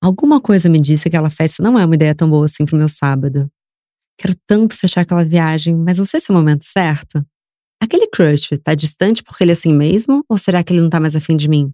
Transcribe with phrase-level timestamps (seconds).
[0.00, 2.76] Alguma coisa me disse que aquela festa não é uma ideia tão boa assim pro
[2.76, 3.50] meu sábado.
[4.16, 7.24] Quero tanto fechar aquela viagem, mas não sei se é o momento certo.
[7.80, 10.24] Aquele crush tá distante porque ele é assim mesmo?
[10.28, 11.72] Ou será que ele não tá mais afim de mim?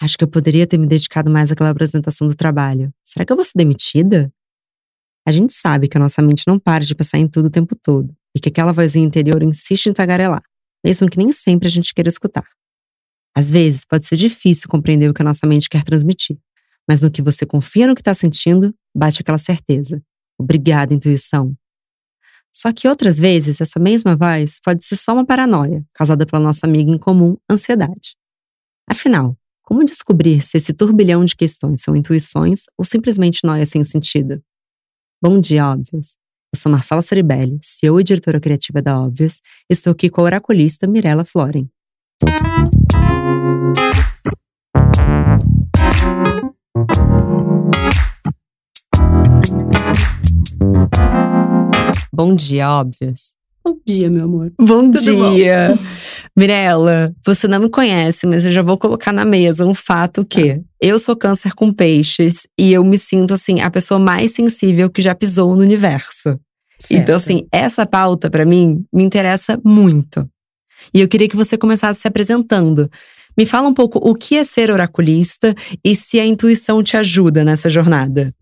[0.00, 2.92] Acho que eu poderia ter me dedicado mais àquela apresentação do trabalho.
[3.04, 4.32] Será que eu vou ser demitida?
[5.26, 7.74] A gente sabe que a nossa mente não para de pensar em tudo o tempo
[7.74, 10.42] todo e que aquela vozinha interior insiste em tagarelar,
[10.84, 12.46] mesmo que nem sempre a gente queira escutar.
[13.36, 16.38] Às vezes pode ser difícil compreender o que a nossa mente quer transmitir,
[16.88, 20.02] mas no que você confia no que está sentindo, bate aquela certeza.
[20.38, 21.54] Obrigada, intuição.
[22.52, 26.66] Só que outras vezes, essa mesma voz pode ser só uma paranoia, causada pela nossa
[26.66, 28.16] amiga em comum, ansiedade.
[28.88, 34.42] Afinal, como descobrir se esse turbilhão de questões são intuições ou simplesmente noia sem sentido?
[35.22, 36.16] Bom dia, óbvias.
[36.54, 39.42] Eu sou Marcela Ceribelli, CEO e diretora criativa da Óbvias.
[39.68, 41.68] Estou aqui com a oraculista Mirella Floren.
[52.12, 53.38] Bom dia, óbvias.
[53.64, 54.52] Bom dia, meu amor.
[54.58, 55.74] Bom Tudo dia.
[55.74, 55.82] Bom?
[56.36, 60.50] Mirella, você não me conhece, mas eu já vou colocar na mesa um fato que
[60.50, 60.60] ah.
[60.80, 65.02] eu sou câncer com peixes e eu me sinto assim a pessoa mais sensível que
[65.02, 66.38] já pisou no universo.
[66.80, 67.02] Certo.
[67.02, 70.28] Então assim, essa pauta para mim me interessa muito.
[70.94, 72.90] E eu queria que você começasse se apresentando.
[73.38, 77.44] Me fala um pouco o que é ser oraculista e se a intuição te ajuda
[77.44, 78.34] nessa jornada.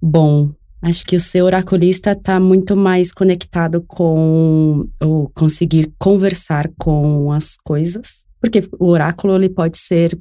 [0.00, 7.30] Bom, acho que o ser oraculista está muito mais conectado com o conseguir conversar com
[7.30, 10.18] as coisas, porque o oráculo ele pode ser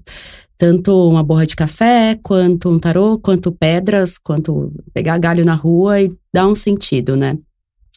[0.58, 6.02] tanto uma borra de café, quanto um tarô, quanto pedras, quanto pegar galho na rua
[6.02, 7.38] e dar um sentido, né?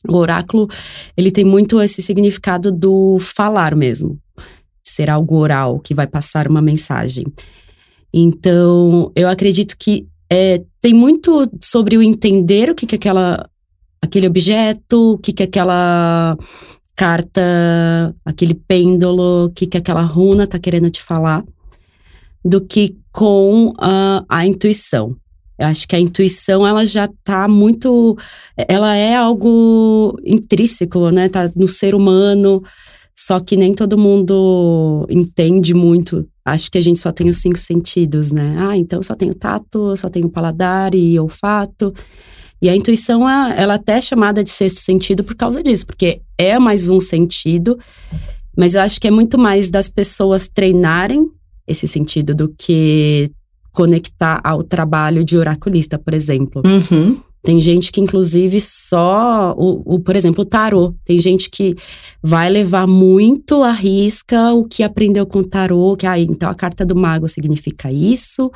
[0.09, 0.69] O oráculo,
[1.17, 4.21] ele tem muito esse significado do falar mesmo
[4.91, 7.25] ser algo oral, que vai passar uma mensagem.
[8.13, 13.49] Então, eu acredito que é, tem muito sobre o entender o que, que aquela,
[14.03, 16.37] aquele objeto, o que, que aquela
[16.95, 21.45] carta, aquele pêndulo, o que, que aquela runa está querendo te falar,
[22.45, 25.17] do que com a, a intuição.
[25.59, 28.17] Eu acho que a intuição, ela já está muito.
[28.57, 31.29] Ela é algo intrínseco, né?
[31.29, 32.63] Tá no ser humano.
[33.23, 36.27] Só que nem todo mundo entende muito.
[36.43, 38.57] Acho que a gente só tem os cinco sentidos, né?
[38.59, 41.93] Ah, então só tenho tato, só tenho paladar e olfato.
[42.63, 46.59] E a intuição, ela até é chamada de sexto sentido por causa disso, porque é
[46.59, 47.79] mais um sentido,
[48.57, 51.31] mas eu acho que é muito mais das pessoas treinarem
[51.69, 53.31] esse sentido do que
[53.71, 56.63] conectar ao trabalho de oraculista, por exemplo.
[56.65, 57.21] Uhum.
[57.43, 59.55] Tem gente que, inclusive, só.
[59.57, 60.95] O, o, por exemplo, o tarô.
[61.05, 61.75] Tem gente que
[62.23, 65.97] vai levar muito à risca o que aprendeu com o tarô.
[65.97, 68.51] Que, ah, então a carta do mago significa isso,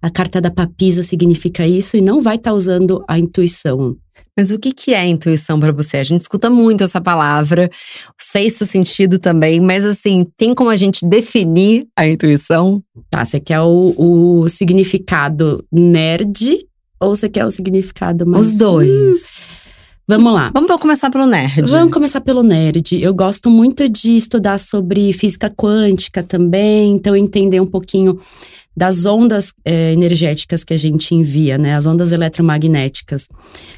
[0.00, 3.96] a carta da papisa significa isso, e não vai estar tá usando a intuição.
[4.36, 5.98] Mas o que, que é intuição para você?
[5.98, 7.68] A gente escuta muito essa palavra,
[8.08, 12.82] o sexto sentido também, mas assim, tem como a gente definir a intuição?
[13.10, 16.64] Tá, você quer o, o significado nerd
[17.00, 18.46] ou você quer o significado mais.
[18.46, 19.40] Os dois.
[20.06, 20.50] Vamos lá.
[20.52, 21.70] Vamos começar pelo nerd.
[21.70, 23.00] Vamos começar pelo nerd.
[23.00, 28.18] Eu gosto muito de estudar sobre física quântica também, então entender um pouquinho
[28.76, 31.76] das ondas é, energéticas que a gente envia, né?
[31.76, 33.28] As ondas eletromagnéticas.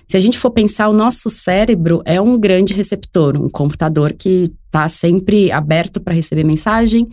[0.07, 4.51] Se a gente for pensar, o nosso cérebro é um grande receptor, um computador que
[4.67, 7.09] está sempre aberto para receber mensagem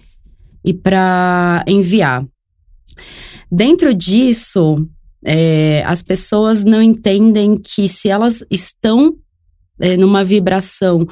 [0.63, 2.25] e para enviar.
[3.51, 4.87] Dentro disso,
[5.25, 9.15] é, as pessoas não entendem que se elas estão
[9.79, 11.05] é, numa vibração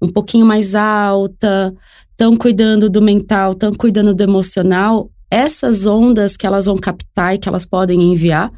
[0.00, 1.74] um pouquinho mais alta,
[2.10, 7.38] estão cuidando do mental, estão cuidando do emocional, essas ondas que elas vão captar e
[7.38, 8.52] que elas podem enviar,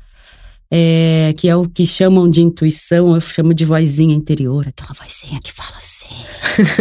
[0.70, 5.40] é, que é o que chamam de intuição, eu chamo de vozinha interior, aquela vozinha
[5.40, 6.14] que fala assim.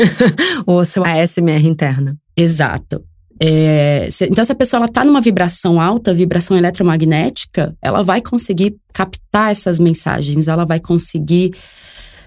[0.65, 2.17] Ou seu ASMR interna.
[2.35, 3.03] Exato.
[3.39, 8.75] É, se, então, se a pessoa está numa vibração alta, vibração eletromagnética, ela vai conseguir
[8.93, 11.51] captar essas mensagens, ela vai conseguir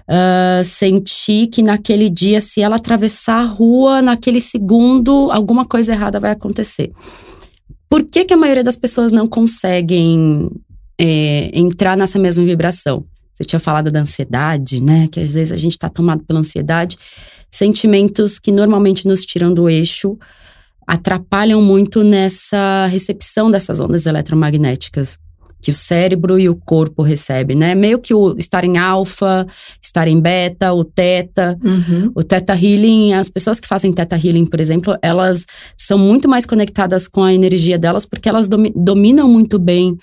[0.08, 6.20] uh, sentir que naquele dia, se ela atravessar a rua, naquele segundo, alguma coisa errada
[6.20, 6.92] vai acontecer.
[7.88, 10.50] Por que, que a maioria das pessoas não conseguem
[11.00, 13.04] é, entrar nessa mesma vibração?
[13.34, 15.08] Você tinha falado da ansiedade, né?
[15.10, 16.98] Que às vezes a gente está tomado pela ansiedade.
[17.50, 20.18] Sentimentos que normalmente nos tiram do eixo
[20.88, 25.18] atrapalham muito nessa recepção dessas ondas eletromagnéticas
[25.60, 27.74] que o cérebro e o corpo recebem, né?
[27.74, 29.46] Meio que o estar em alfa,
[29.82, 32.12] estar em beta, o teta, uhum.
[32.14, 35.46] o teta healing, as pessoas que fazem teta healing, por exemplo, elas
[35.76, 39.96] são muito mais conectadas com a energia delas porque elas dominam muito bem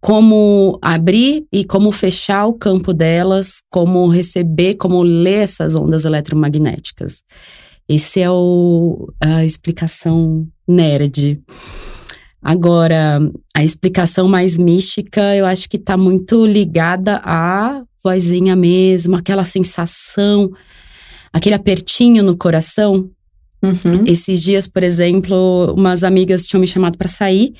[0.00, 7.22] como abrir e como fechar o campo delas, como receber, como ler essas ondas eletromagnéticas.
[7.88, 11.40] Esse é o, a explicação nerd.
[12.42, 13.20] Agora,
[13.54, 20.50] a explicação mais mística, eu acho que está muito ligada à vozinha mesmo, aquela sensação,
[21.32, 23.10] aquele apertinho no coração.
[23.62, 24.04] Uhum.
[24.06, 27.54] Esses dias, por exemplo, umas amigas tinham me chamado para sair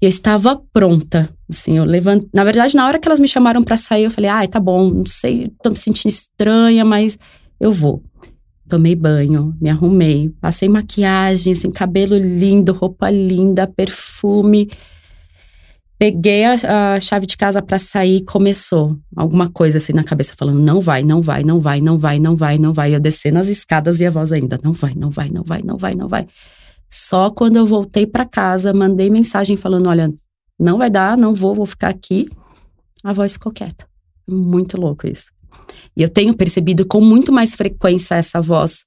[0.00, 1.28] e eu estava pronta.
[1.48, 2.28] Assim, eu levanto.
[2.34, 4.88] Na verdade, na hora que elas me chamaram para sair, eu falei: ai, tá bom,
[4.88, 7.18] não sei, tô me sentindo estranha, mas
[7.60, 8.02] eu vou.
[8.70, 14.70] Tomei banho, me arrumei, passei maquiagem, assim, cabelo lindo, roupa linda, perfume.
[15.98, 20.60] Peguei a, a chave de casa para sair, começou alguma coisa assim na cabeça, falando:
[20.60, 22.94] não vai, não vai, não vai, não vai, não vai, não vai.
[22.94, 25.76] Eu descendo as escadas e a voz ainda: não vai, não vai, não vai, não
[25.76, 26.28] vai, não vai.
[26.88, 30.14] Só quando eu voltei para casa, mandei mensagem falando: olha,
[30.56, 32.28] não vai dar, não vou, vou ficar aqui.
[33.02, 33.84] A voz ficou quieta.
[34.28, 35.32] Muito louco isso.
[35.96, 38.84] E eu tenho percebido com muito mais frequência essa voz.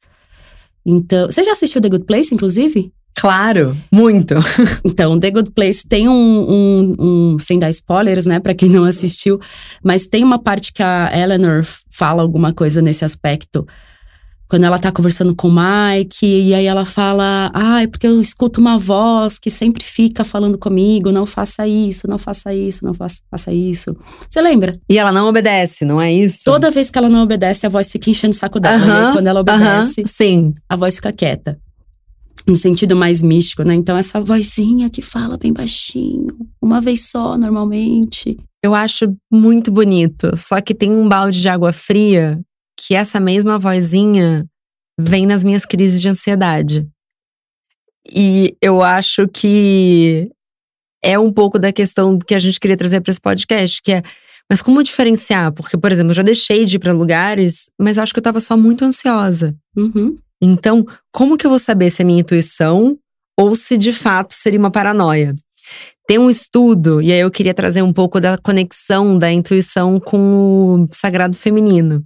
[0.86, 2.92] Então, você já assistiu The Good Place, inclusive?
[3.16, 4.36] Claro, muito.
[4.84, 8.84] então, The Good Place tem um, um, um, sem dar spoilers, né, para quem não
[8.84, 9.40] assistiu,
[9.84, 13.66] mas tem uma parte que a Eleanor fala alguma coisa nesse aspecto
[14.54, 18.22] quando ela tá conversando com o Mike, e aí ela fala: Ah, é porque eu
[18.22, 22.94] escuto uma voz que sempre fica falando comigo, não faça isso, não faça isso, não
[22.94, 23.98] faça, faça isso.
[24.30, 24.80] Você lembra?
[24.88, 26.44] E ela não obedece, não é isso?
[26.46, 28.78] Toda vez que ela não obedece, a voz fica enchendo o saco dela.
[28.78, 30.54] Uh -huh, quando ela obedece, uh -huh, sim.
[30.70, 31.58] a voz fica quieta.
[32.48, 33.74] No sentido mais místico, né?
[33.74, 36.28] Então, essa vozinha que fala bem baixinho,
[36.62, 38.38] uma vez só, normalmente.
[38.64, 40.38] Eu acho muito bonito.
[40.38, 42.40] Só que tem um balde de água fria
[42.78, 44.46] que essa mesma vozinha
[45.00, 46.88] vem nas minhas crises de ansiedade.
[48.10, 50.30] E eu acho que
[51.04, 54.04] é um pouco da questão que a gente queria trazer para esse podcast, que é
[54.50, 55.54] mas como diferenciar?
[55.54, 58.42] Porque, por exemplo, eu já deixei de ir para lugares, mas acho que eu estava
[58.42, 59.56] só muito ansiosa.
[59.76, 60.18] Uhum.
[60.42, 62.98] Então, como que eu vou saber se é minha intuição
[63.40, 65.34] ou se de fato seria uma paranoia?
[66.06, 70.84] Tem um estudo, e aí eu queria trazer um pouco da conexão da intuição com
[70.84, 72.06] o sagrado feminino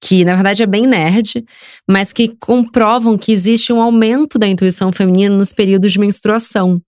[0.00, 1.44] que na verdade é bem nerd,
[1.88, 6.80] mas que comprovam que existe um aumento da intuição feminina nos períodos de menstruação.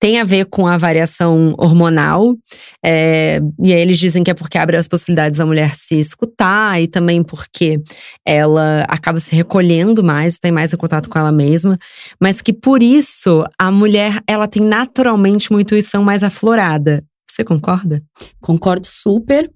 [0.00, 2.36] Tem a ver com a variação hormonal,
[2.84, 6.80] é, e aí eles dizem que é porque abre as possibilidades da mulher se escutar,
[6.80, 7.80] e também porque
[8.24, 11.78] ela acaba se recolhendo mais, tem mais em contato com ela mesma,
[12.20, 17.04] mas que por isso a mulher ela tem naturalmente uma intuição mais aflorada.
[17.28, 18.00] Você concorda?
[18.40, 19.50] Concordo super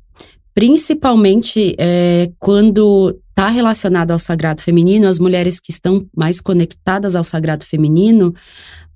[0.55, 7.23] principalmente é, quando está relacionado ao sagrado feminino, as mulheres que estão mais conectadas ao
[7.23, 8.35] sagrado feminino,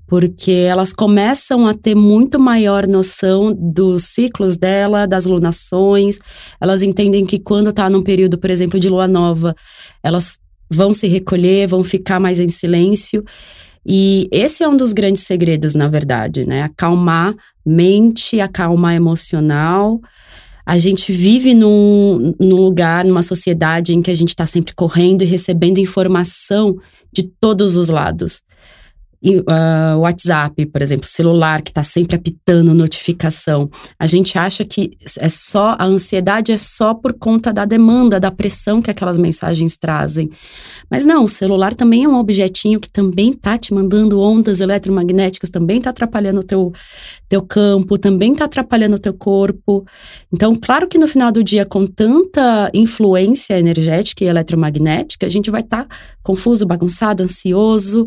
[0.08, 6.18] porque elas começam a ter muito maior noção dos ciclos dela, das lunações.
[6.60, 9.54] Elas entendem que quando está num período, por exemplo, de lua nova,
[10.02, 10.38] elas
[10.68, 13.24] vão se recolher, vão ficar mais em silêncio.
[13.86, 16.62] E esse é um dos grandes segredos, na verdade, né?
[16.62, 17.34] Acalmar
[17.64, 20.00] mente, acalmar emocional
[20.64, 25.22] a gente vive num, num lugar, numa sociedade em que a gente está sempre correndo
[25.22, 26.76] e recebendo informação
[27.12, 28.42] de todos os lados
[29.22, 33.70] uh, WhatsApp, por exemplo, celular que está sempre apitando notificação.
[33.98, 38.30] A gente acha que é só a ansiedade é só por conta da demanda, da
[38.30, 40.30] pressão que aquelas mensagens trazem.
[40.90, 45.50] Mas não, o celular também é um objetinho que também está te mandando ondas eletromagnéticas,
[45.50, 46.72] também está atrapalhando o teu,
[47.28, 49.86] teu campo, também está atrapalhando o teu corpo.
[50.32, 55.50] Então, claro que no final do dia, com tanta influência energética e eletromagnética, a gente
[55.50, 58.06] vai estar tá confuso, bagunçado, ansioso,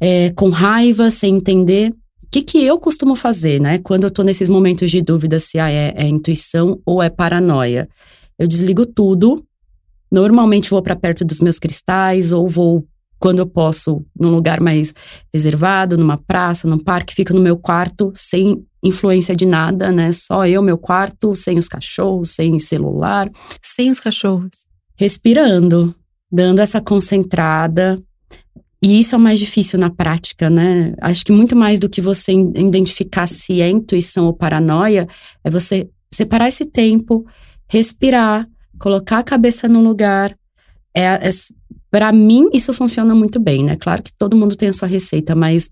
[0.00, 1.90] é, com raiva, sem entender.
[1.90, 3.78] O que, que eu costumo fazer, né?
[3.78, 7.88] Quando eu tô nesses momentos de dúvida se ah, é, é intuição ou é paranoia.
[8.38, 9.44] Eu desligo tudo.
[10.10, 12.86] Normalmente vou para perto dos meus cristais ou vou
[13.18, 14.92] quando eu posso, num lugar mais
[15.32, 20.12] reservado, numa praça, num parque, fico no meu quarto sem influência de nada, né?
[20.12, 23.30] Só eu, meu quarto, sem os cachorros, sem celular.
[23.62, 24.66] Sem os cachorros.
[24.96, 25.94] Respirando,
[26.30, 28.02] dando essa concentrada,
[28.86, 30.94] e isso é o mais difícil na prática, né?
[31.00, 35.08] Acho que muito mais do que você identificar se é intuição ou paranoia,
[35.42, 37.26] é você separar esse tempo,
[37.68, 40.38] respirar, colocar a cabeça no lugar.
[40.94, 41.30] É, é
[41.90, 43.74] para mim, isso funciona muito bem, né?
[43.74, 45.68] Claro que todo mundo tem a sua receita, mas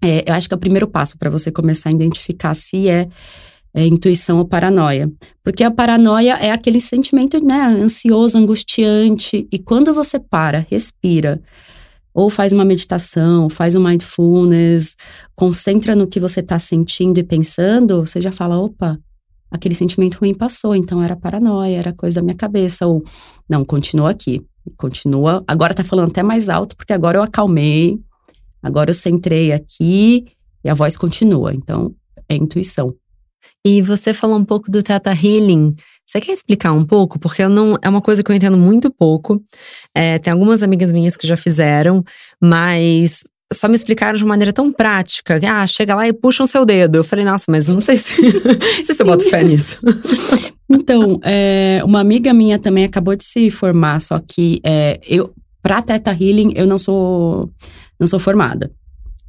[0.00, 3.08] é, eu acho que é o primeiro passo para você começar a identificar se é,
[3.74, 5.10] é, intuição ou paranoia.
[5.42, 9.48] Porque a paranoia é aquele sentimento, né, ansioso, angustiante.
[9.50, 11.42] E quando você para, respira,
[12.14, 14.96] ou faz uma meditação, faz um mindfulness,
[15.34, 18.96] concentra no que você está sentindo e pensando, você já fala: opa,
[19.50, 20.76] aquele sentimento ruim passou.
[20.76, 22.86] Então era paranoia, era coisa da minha cabeça.
[22.86, 23.02] Ou,
[23.48, 24.40] não, continua aqui.
[24.76, 25.42] Continua.
[25.46, 27.98] Agora tá falando até mais alto, porque agora eu acalmei.
[28.62, 30.24] Agora eu centrei aqui
[30.64, 31.52] e a voz continua.
[31.52, 31.94] Então,
[32.28, 32.94] é intuição.
[33.66, 35.74] E você falou um pouco do Teta Healing.
[36.06, 37.18] Você quer explicar um pouco?
[37.18, 39.42] Porque eu não é uma coisa que eu entendo muito pouco.
[39.94, 42.04] É, tem algumas amigas minhas que já fizeram,
[42.40, 45.40] mas só me explicaram de maneira tão prática.
[45.48, 46.96] Ah, chega lá e puxa o seu dedo.
[46.96, 48.14] Eu falei, nossa, mas não sei se,
[48.84, 49.78] se eu boto fé nisso.
[50.66, 55.32] Então, é, uma amiga minha também acabou de se formar, só que é, eu,
[55.62, 57.50] pra Teta Healing, eu não sou,
[58.00, 58.72] não sou formada.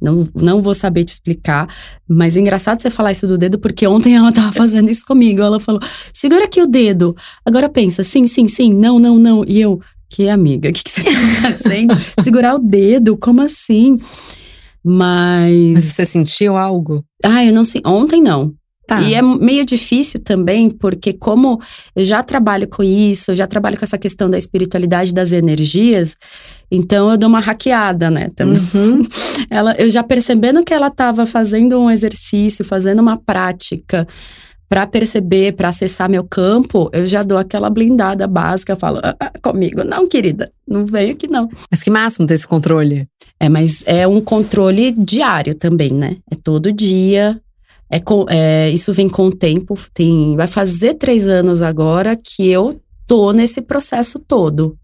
[0.00, 1.68] Não, não vou saber te explicar,
[2.06, 5.40] mas é engraçado você falar isso do dedo, porque ontem ela tava fazendo isso comigo.
[5.40, 5.80] Ela falou:
[6.12, 7.16] segura aqui o dedo.
[7.44, 9.44] Agora pensa, sim, sim, sim, não, não, não.
[9.46, 11.10] E eu, que amiga, o que, que você tá
[11.50, 11.94] fazendo?
[12.22, 13.98] Segurar o dedo, como assim?
[14.84, 15.72] Mas.
[15.74, 17.04] Mas você sentiu algo?
[17.24, 17.80] Ah, eu não sei.
[17.84, 18.54] Ontem não.
[18.86, 19.00] Tá.
[19.02, 21.60] E é meio difícil também, porque como
[21.94, 26.16] eu já trabalho com isso, eu já trabalho com essa questão da espiritualidade das energias,
[26.70, 28.28] então eu dou uma hackeada, né?
[28.30, 29.02] Então, uhum.
[29.50, 34.06] ela, eu já percebendo que ela estava fazendo um exercício, fazendo uma prática
[34.68, 39.32] para perceber, para acessar meu campo, eu já dou aquela blindada básica, falo, ah, ah,
[39.42, 41.48] comigo, não, querida, não vem aqui não.
[41.70, 43.06] Mas que máximo ter esse controle?
[43.38, 46.16] É, mas é um controle diário também, né?
[46.30, 47.40] É todo dia.
[47.88, 49.78] É, com, é isso vem com o tempo.
[49.94, 54.76] Tem, vai fazer três anos agora que eu tô nesse processo todo.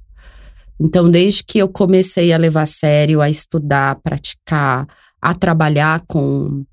[0.80, 4.87] Então, desde que eu comecei a levar a sério, a estudar, a praticar,
[5.21, 6.64] a trabalhar com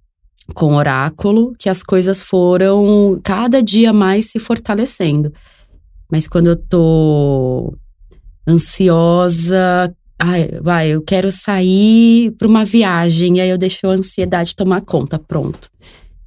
[0.55, 5.31] com oráculo, que as coisas foram cada dia mais se fortalecendo.
[6.11, 7.77] Mas quando eu tô
[8.47, 14.81] ansiosa, ai, vai, eu quero sair para uma viagem, aí eu deixo a ansiedade tomar
[14.81, 15.69] conta, pronto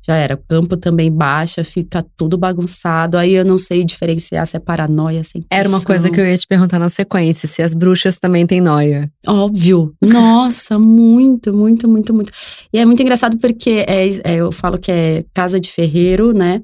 [0.04, 0.34] já era.
[0.34, 3.16] O campo também baixa, fica tudo bagunçado.
[3.16, 6.26] Aí eu não sei diferenciar se é paranoia, se é Era uma coisa que eu
[6.26, 9.10] ia te perguntar na sequência, se as bruxas também têm noia.
[9.26, 9.94] Óbvio.
[10.02, 12.32] Nossa, muito, muito, muito, muito.
[12.72, 16.62] E é muito engraçado porque é, é, eu falo que é casa de ferreiro, né?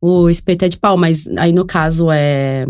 [0.00, 2.66] O espeto é de pau, mas aí no caso é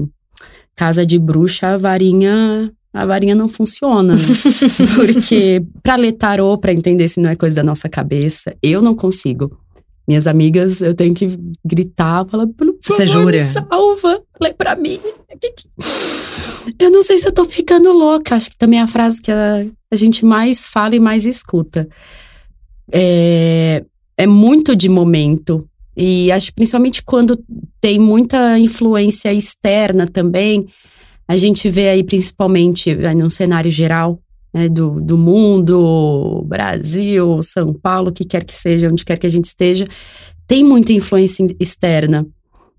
[0.77, 4.15] casa de bruxa, a varinha a varinha não funciona.
[4.15, 4.21] Né?
[4.95, 8.95] Porque para ler tarô, para entender se não é coisa da nossa cabeça, eu não
[8.95, 9.59] consigo.
[10.07, 13.39] Minhas amigas, eu tenho que gritar, falar, por favor, jura?
[13.39, 15.01] me salva, lê pra mim.
[16.79, 18.35] Eu não sei se eu tô ficando louca.
[18.35, 21.87] Acho que também é a frase que a, a gente mais fala e mais escuta.
[22.91, 23.85] É,
[24.17, 25.69] é muito de momento.
[25.97, 27.39] E acho principalmente quando
[27.81, 30.67] tem muita influência externa também,
[31.29, 34.19] a gente vê aí principalmente no cenário geral,
[34.55, 39.31] né, do, do mundo, Brasil, São Paulo, que quer que seja, onde quer que a
[39.31, 39.89] gente esteja,
[40.47, 42.25] tem muita influência externa.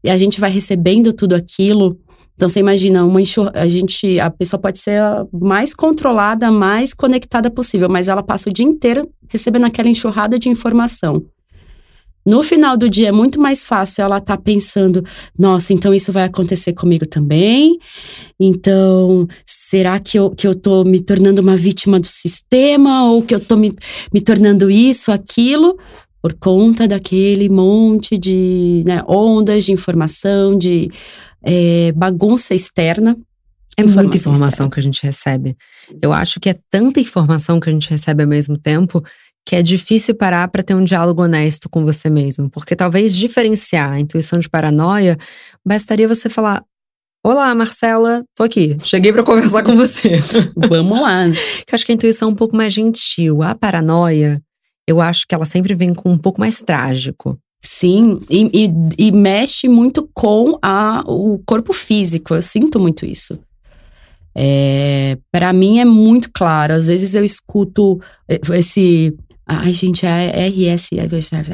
[0.02, 2.00] E a gente vai recebendo tudo aquilo.
[2.36, 3.52] Então você imagina, uma enxur...
[3.54, 8.50] a gente, a pessoa pode ser a mais controlada, mais conectada possível, mas ela passa
[8.50, 11.26] o dia inteiro recebendo aquela enxurrada de informação.
[12.26, 15.06] No final do dia é muito mais fácil ela estar tá pensando:
[15.38, 17.78] nossa, então isso vai acontecer comigo também.
[18.40, 23.12] Então, será que eu, que eu tô me tornando uma vítima do sistema?
[23.12, 23.72] Ou que eu tô me,
[24.12, 25.78] me tornando isso, aquilo?
[26.20, 30.90] Por conta daquele monte de né, ondas de informação, de
[31.44, 33.16] é, bagunça externa.
[33.78, 34.72] É muita informação externa.
[34.72, 35.56] que a gente recebe.
[36.02, 39.04] Eu acho que é tanta informação que a gente recebe ao mesmo tempo
[39.46, 43.92] que é difícil parar para ter um diálogo honesto com você mesmo, porque talvez diferenciar
[43.92, 45.18] a intuição de paranoia
[45.64, 46.64] bastaria você falar:
[47.24, 48.78] Olá, Marcela, tô aqui.
[48.84, 50.12] Cheguei para conversar com você.
[50.68, 51.26] Vamos lá.
[51.66, 53.44] Que acho que a intuição é um pouco mais gentil.
[53.44, 54.42] A paranoia,
[54.88, 57.38] eu acho que ela sempre vem com um pouco mais trágico.
[57.64, 62.36] Sim, e, e, e mexe muito com a, o corpo físico.
[62.36, 63.40] Eu sinto muito isso.
[64.36, 66.74] É, para mim é muito claro.
[66.74, 68.00] Às vezes eu escuto
[68.54, 70.90] esse Ai, gente, é RS,
[71.22, 71.52] SM,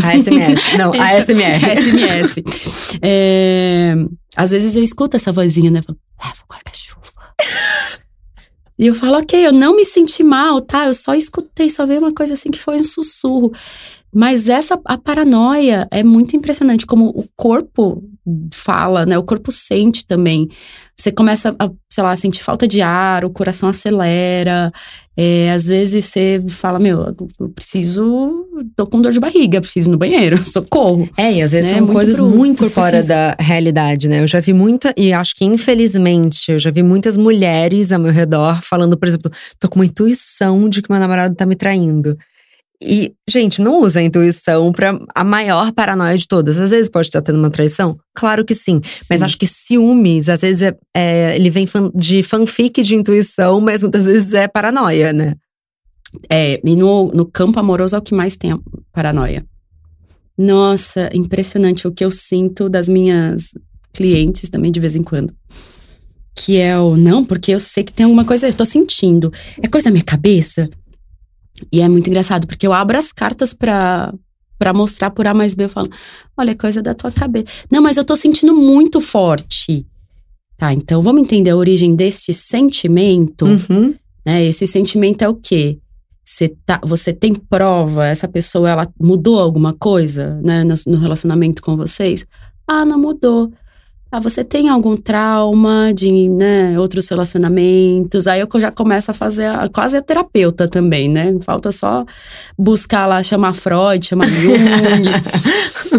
[0.00, 1.72] ASMS, não, ASMR.
[1.72, 2.42] ASMS.
[3.02, 3.94] É,
[4.36, 5.82] às vezes eu escuto essa vozinha, né?
[5.82, 7.02] Falo, leva o guarda-chuva.
[8.78, 10.86] e eu falo, ok, eu não me senti mal, tá?
[10.86, 13.52] Eu só escutei, só veio uma coisa assim que foi um sussurro.
[14.14, 18.02] Mas essa a paranoia é muito impressionante como o corpo
[18.52, 19.18] fala, né?
[19.18, 20.48] O corpo sente também.
[20.96, 24.72] Você começa a, sei lá, sentir falta de ar, o coração acelera.
[25.16, 29.92] É, às vezes você fala, meu, eu preciso, tô com dor de barriga, preciso ir
[29.92, 31.08] no banheiro, socorro.
[31.16, 31.76] É, e às vezes né?
[31.76, 33.14] são muito coisas muito fora físico.
[33.14, 34.20] da realidade, né?
[34.20, 38.12] Eu já vi muita, e acho que infelizmente, eu já vi muitas mulheres ao meu
[38.12, 42.16] redor falando, por exemplo, tô com uma intuição de que meu namorado tá me traindo.
[42.80, 46.56] E, gente, não usa a intuição pra a maior paranoia de todas.
[46.56, 47.98] Às vezes pode estar tendo uma traição?
[48.14, 48.80] Claro que sim.
[48.84, 49.06] sim.
[49.10, 53.82] Mas acho que ciúmes, às vezes, é, é, ele vem de fanfic de intuição, mas
[53.82, 55.34] muitas vezes é paranoia, né?
[56.30, 58.58] É, e no, no campo amoroso é o que mais tem a
[58.92, 59.44] paranoia.
[60.36, 63.54] Nossa, impressionante o que eu sinto das minhas
[63.92, 65.34] clientes também de vez em quando.
[66.36, 69.32] Que é o não, porque eu sei que tem alguma coisa, eu tô sentindo.
[69.60, 70.70] É coisa da minha cabeça?
[71.72, 74.12] E é muito engraçado, porque eu abro as cartas pra,
[74.58, 75.64] pra mostrar por A mais B.
[75.64, 75.88] Eu falo,
[76.36, 77.46] olha, é coisa da tua cabeça.
[77.70, 79.86] Não, mas eu tô sentindo muito forte.
[80.56, 83.44] Tá, então vamos entender a origem desse sentimento.
[83.44, 83.94] Uhum.
[84.26, 84.44] Né?
[84.44, 85.78] Esse sentimento é o quê?
[86.26, 91.62] Você, tá, você tem prova, essa pessoa ela mudou alguma coisa né, no, no relacionamento
[91.62, 92.26] com vocês?
[92.66, 93.50] Ah, não mudou.
[94.10, 98.26] Ah, você tem algum trauma de né, outros relacionamentos?
[98.26, 101.36] Aí eu já começo a fazer a, quase a terapeuta também, né?
[101.42, 102.06] Falta só
[102.58, 105.10] buscar lá, chamar Freud, chamar Jung.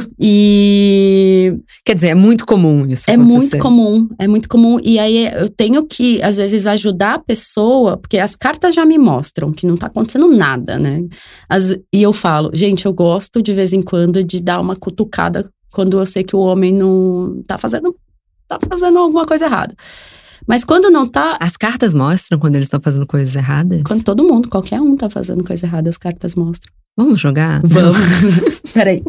[0.19, 1.53] e.
[1.85, 3.07] Quer dizer, é muito comum isso.
[3.07, 3.37] É acontecer.
[3.37, 4.79] muito comum, é muito comum.
[4.83, 8.97] E aí eu tenho que, às vezes, ajudar a pessoa, porque as cartas já me
[8.97, 11.03] mostram que não tá acontecendo nada, né?
[11.47, 15.47] As, e eu falo, gente, eu gosto de vez em quando de dar uma cutucada
[15.71, 17.95] quando eu sei que o homem não tá fazendo,
[18.47, 19.75] tá fazendo alguma coisa errada.
[20.47, 21.37] Mas quando não tá.
[21.39, 23.83] As cartas mostram quando eles estão fazendo coisas erradas?
[23.83, 26.73] Quando todo mundo, qualquer um tá fazendo coisa errada, as cartas mostram.
[26.97, 27.61] Vamos jogar?
[27.65, 27.95] Vamos.
[28.73, 29.03] Peraí.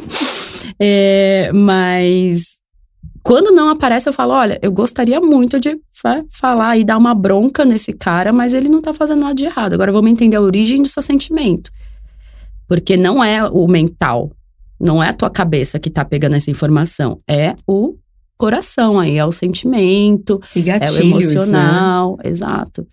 [0.78, 2.60] É, mas
[3.22, 5.78] quando não aparece, eu falo: olha, eu gostaria muito de
[6.30, 9.74] falar e dar uma bronca nesse cara, mas ele não tá fazendo nada de errado.
[9.74, 11.70] Agora vamos entender a origem do seu sentimento.
[12.68, 14.30] Porque não é o mental,
[14.80, 17.96] não é a tua cabeça que tá pegando essa informação, é o
[18.38, 22.30] coração aí, é o sentimento, gatilhos, é o emocional, né?
[22.30, 22.86] exato.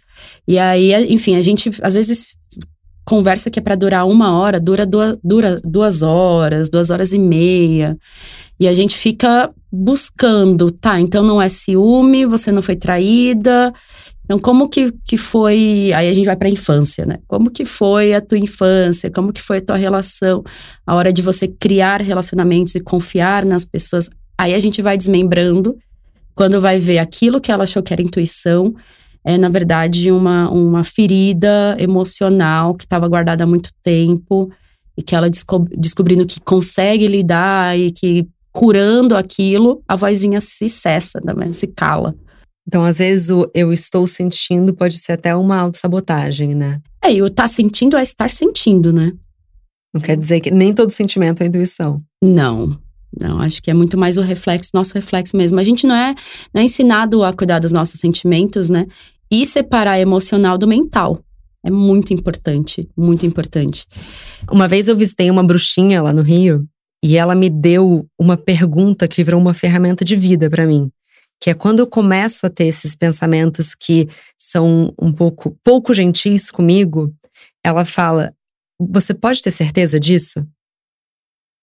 [0.46, 2.36] E aí, enfim, a gente às vezes
[3.06, 7.20] conversa que é para durar uma hora, dura duas, dura duas horas, duas horas e
[7.20, 7.98] meia.
[8.60, 11.00] E a gente fica buscando, tá?
[11.00, 13.74] Então não é ciúme, você não foi traída,
[14.28, 15.94] então, como que, que foi.
[15.96, 17.20] Aí a gente vai para a infância, né?
[17.30, 19.10] Como que foi a tua infância?
[19.10, 20.44] Como que foi a tua relação?
[20.86, 24.10] A hora de você criar relacionamentos e confiar nas pessoas.
[24.38, 25.78] Aí a gente vai desmembrando.
[26.36, 28.76] Quando vai ver aquilo que ela achou que era intuição,
[29.26, 34.52] é, na verdade, uma, uma ferida emocional que estava guardada há muito tempo
[34.98, 40.68] e que ela descob descobrindo que consegue lidar e que curando aquilo, a vozinha se
[40.68, 41.54] cessa, né?
[41.54, 42.14] se cala.
[42.68, 46.82] Então, às vezes, o eu estou sentindo pode ser até uma autossabotagem, né?
[47.02, 49.14] É, e o tá sentindo é estar sentindo, né?
[49.94, 52.02] Não quer dizer que nem todo sentimento é intuição.
[52.22, 52.78] Não.
[53.18, 55.58] Não, acho que é muito mais o reflexo, nosso reflexo mesmo.
[55.58, 56.14] A gente não é,
[56.54, 58.86] não é ensinado a cuidar dos nossos sentimentos, né?
[59.32, 61.22] E separar emocional do mental.
[61.66, 63.86] É muito importante, muito importante.
[64.52, 66.66] Uma vez eu visitei uma bruxinha lá no Rio
[67.04, 70.92] e ela me deu uma pergunta que virou uma ferramenta de vida para mim
[71.40, 76.52] que é quando eu começo a ter esses pensamentos que são um pouco pouco gentis
[76.52, 77.14] comigo,
[77.64, 78.34] ela fala:
[78.80, 80.46] "Você pode ter certeza disso?"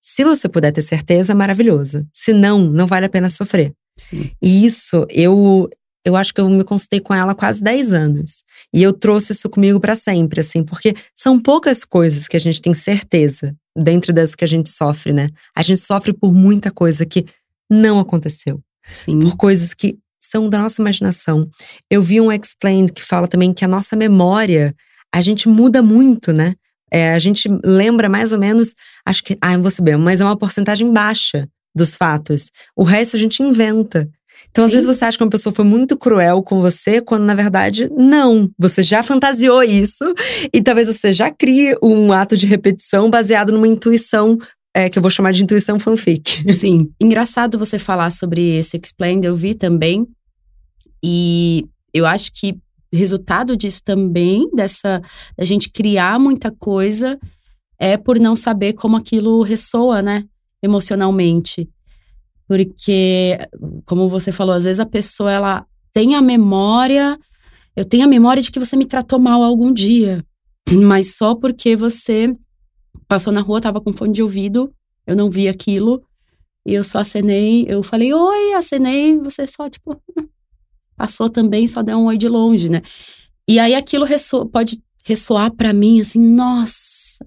[0.03, 2.07] Se você puder ter certeza, maravilhoso.
[2.13, 3.73] Se não, não vale a pena sofrer.
[3.97, 4.31] Sim.
[4.43, 5.71] E isso eu
[6.05, 8.45] eu acho que eu me consultei com ela há quase 10 anos.
[8.73, 12.61] E eu trouxe isso comigo para sempre, assim, porque são poucas coisas que a gente
[12.61, 15.29] tem certeza dentro das que a gente sofre, né?
[15.57, 17.25] A gente sofre por muita coisa que
[17.71, 18.61] não aconteceu.
[18.89, 19.21] Sim.
[19.21, 21.49] por coisas que são da nossa imaginação.
[21.91, 24.75] Eu vi um Explained que fala também que a nossa memória,
[25.15, 26.55] a gente muda muito, né?
[26.91, 28.75] É, a gente lembra mais ou menos,
[29.07, 32.51] acho que, ah, eu vou saber, mas é uma porcentagem baixa dos fatos.
[32.77, 34.09] O resto a gente inventa.
[34.51, 34.67] Então, Sim.
[34.67, 37.91] às vezes você acha que uma pessoa foi muito cruel com você, quando na verdade,
[37.97, 38.49] não.
[38.59, 40.05] Você já fantasiou isso
[40.55, 44.39] e talvez você já crie um ato de repetição baseado numa intuição
[44.75, 46.43] é, que eu vou chamar de intuição fanfic.
[46.53, 46.91] Sim.
[47.01, 50.07] Engraçado você falar sobre esse Explained, eu vi também.
[51.03, 52.59] E eu acho que
[52.93, 55.01] resultado disso também, dessa
[55.37, 57.19] da gente criar muita coisa,
[57.79, 60.25] é por não saber como aquilo ressoa, né?
[60.63, 61.69] Emocionalmente.
[62.47, 63.39] Porque,
[63.87, 67.19] como você falou, às vezes a pessoa ela tem a memória,
[67.77, 70.25] eu tenho a memória de que você me tratou mal algum dia,
[70.71, 72.35] mas só porque você
[73.09, 74.73] passou na rua, tava com fone de ouvido,
[75.07, 76.03] eu não vi aquilo.
[76.67, 80.01] E eu só acenei, eu falei, oi, acenei, você só, tipo,
[80.97, 82.81] passou também, só deu um oi de longe, né?
[83.47, 87.27] E aí aquilo ressoa, pode ressoar para mim, assim, nossa,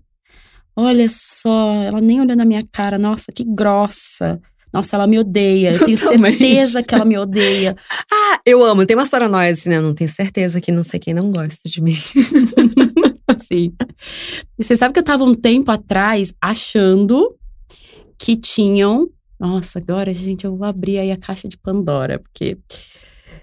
[0.75, 4.41] olha só, ela nem olhou na minha cara, nossa, que grossa.
[4.73, 5.71] Nossa, ela me odeia.
[5.71, 7.75] Eu tenho certeza que ela me odeia.
[8.11, 8.85] ah, eu amo.
[8.85, 9.79] Tem umas paranoias assim, né?
[9.79, 11.95] Não tenho certeza que não sei quem não gosta de mim.
[13.35, 13.73] assim.
[14.57, 17.35] E você sabe que eu tava um tempo atrás achando
[18.17, 19.09] que tinham.
[19.39, 22.57] Nossa, agora, gente, eu vou abrir aí a caixa de Pandora, porque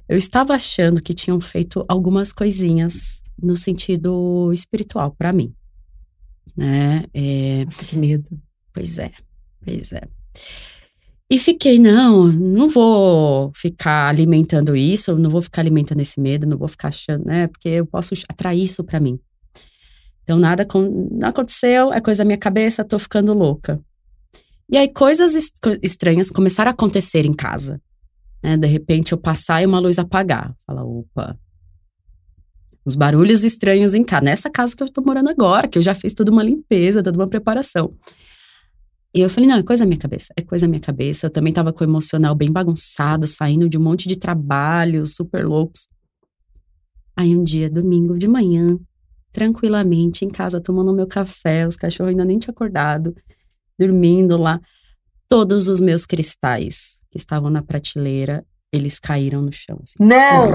[0.09, 5.55] eu estava achando que tinham feito algumas coisinhas no sentido espiritual para mim.
[6.57, 7.05] Né?
[7.13, 7.65] É...
[7.65, 8.29] Nossa, que medo.
[8.73, 9.13] Pois é,
[9.65, 10.03] pois é.
[11.31, 16.59] E fiquei, não, não vou ficar alimentando isso, não vou ficar alimentando esse medo, não
[16.59, 17.47] vou ficar achando, né?
[17.47, 19.19] Porque eu posso atrair isso para mim.
[20.25, 23.81] Então, nada não aconteceu, é coisa da minha cabeça, tô ficando louca.
[24.71, 25.35] E aí, coisas
[25.83, 27.81] estranhas começaram a acontecer em casa.
[28.43, 28.57] Né?
[28.57, 30.55] De repente, eu passar e uma luz apagar.
[30.67, 31.39] Fala, opa.
[32.85, 34.25] Os barulhos estranhos em casa.
[34.25, 37.17] Nessa casa que eu tô morando agora, que eu já fiz toda uma limpeza, toda
[37.17, 37.95] uma preparação.
[39.15, 41.27] E eu falei, não, é coisa da minha cabeça, é coisa da minha cabeça.
[41.27, 45.47] Eu também tava com o emocional bem bagunçado, saindo de um monte de trabalhos super
[45.47, 45.87] loucos.
[47.17, 48.77] Aí um dia, domingo de manhã,
[49.35, 53.15] tranquilamente, em casa, tomando meu café, os cachorros ainda nem tinham acordado,
[53.77, 54.61] dormindo lá.
[55.29, 59.81] Todos os meus cristais que estavam na prateleira, eles caíram no chão.
[59.83, 59.97] Assim.
[59.99, 60.53] Não!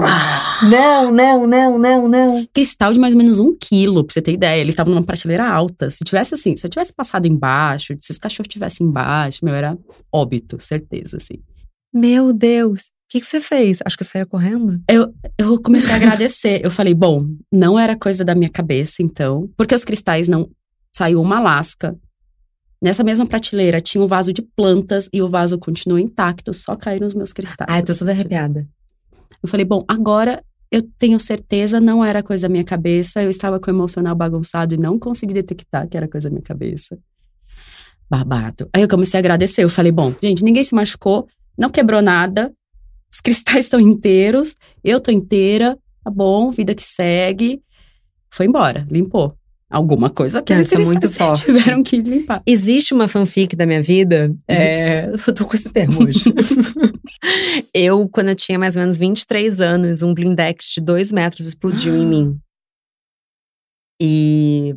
[0.70, 2.48] Não, não, não, não, não.
[2.54, 4.60] Cristal de mais ou menos um quilo, pra você ter ideia.
[4.60, 5.90] Eles estavam numa prateleira alta.
[5.90, 9.76] Se tivesse assim, se eu tivesse passado embaixo, se os cachorros estivessem embaixo, meu, era
[10.10, 11.34] óbito, certeza, assim.
[11.92, 12.90] Meu Deus.
[13.10, 13.80] O que, que você fez?
[13.84, 14.80] Acho que eu saía correndo.
[14.88, 16.64] Eu, eu comecei a agradecer.
[16.64, 19.50] Eu falei, bom, não era coisa da minha cabeça, então.
[19.56, 20.48] Porque os cristais não.
[20.92, 21.96] Saiu uma lasca,
[22.82, 27.06] Nessa mesma prateleira tinha um vaso de plantas e o vaso continuou intacto, só caíram
[27.06, 27.68] os meus cristais.
[27.70, 28.66] Ai, tô toda arrepiada.
[29.42, 33.60] Eu falei, bom, agora eu tenho certeza, não era coisa da minha cabeça, eu estava
[33.60, 36.98] com o emocional bagunçado e não consegui detectar que era coisa da minha cabeça.
[38.08, 38.68] Babado.
[38.74, 42.50] Aí eu comecei a agradecer, eu falei, bom, gente, ninguém se machucou, não quebrou nada,
[43.12, 47.62] os cristais estão inteiros, eu tô inteira, tá bom, vida que segue.
[48.30, 49.34] Foi embora, limpou
[49.70, 51.44] alguma coisa que eles muito forte.
[51.44, 52.42] tiveram que limpar.
[52.44, 56.24] Existe uma fanfic da minha vida, é, eu tô com esse termo hoje.
[57.72, 61.96] eu, quando eu tinha mais ou menos 23 anos, um blindex de 2 metros explodiu
[61.96, 62.38] em mim.
[64.02, 64.74] E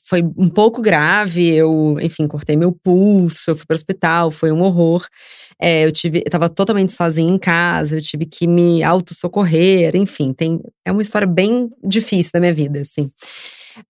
[0.00, 4.62] foi um pouco grave, eu, enfim, cortei meu pulso, eu fui pro hospital, foi um
[4.62, 5.06] horror.
[5.60, 10.32] É, eu tive, eu tava totalmente sozinha em casa, eu tive que me auto-socorrer, enfim,
[10.32, 13.10] tem, é uma história bem difícil da minha vida, assim.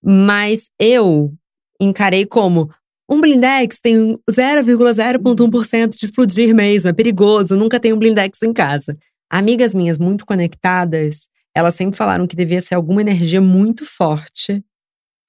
[0.02, 1.32] Mas eu
[1.80, 2.70] encarei como
[3.08, 8.96] um blindex tem 0,0,1% de explodir mesmo, é perigoso, nunca tem um blindex em casa.
[9.30, 14.64] Amigas minhas muito conectadas, elas sempre falaram que devia ser alguma energia muito forte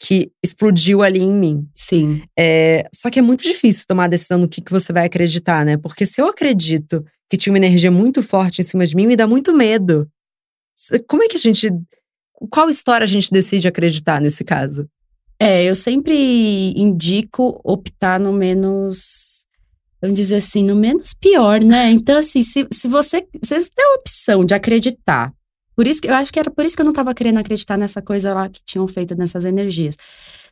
[0.03, 1.67] que explodiu ali em mim.
[1.73, 2.23] Sim.
[2.37, 5.65] É, só que é muito difícil tomar a decisão no que, que você vai acreditar,
[5.65, 5.77] né?
[5.77, 9.15] Porque se eu acredito que tinha uma energia muito forte em cima de mim, me
[9.15, 10.07] dá muito medo.
[11.07, 11.69] Como é que a gente
[12.49, 14.87] qual história a gente decide acreditar nesse caso?
[15.39, 19.45] É, eu sempre indico optar no menos.
[20.01, 21.91] Vamos dizer assim, no menos pior, né?
[21.93, 25.33] Então, assim, se, se você, você tem a opção de acreditar.
[25.75, 27.77] Por isso que eu acho que era por isso que eu não estava querendo acreditar
[27.77, 29.97] nessa coisa lá que tinham feito nessas energias.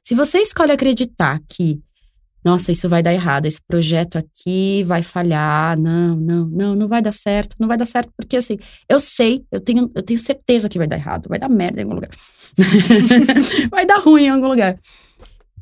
[0.03, 1.81] Se você escolhe acreditar que
[2.43, 6.99] nossa, isso vai dar errado, esse projeto aqui vai falhar, não, não, não, não vai
[6.99, 8.57] dar certo, não vai dar certo, porque assim,
[8.89, 11.84] eu sei, eu tenho, eu tenho certeza que vai dar errado, vai dar merda em
[11.84, 12.10] algum lugar.
[13.69, 14.79] vai dar ruim em algum lugar.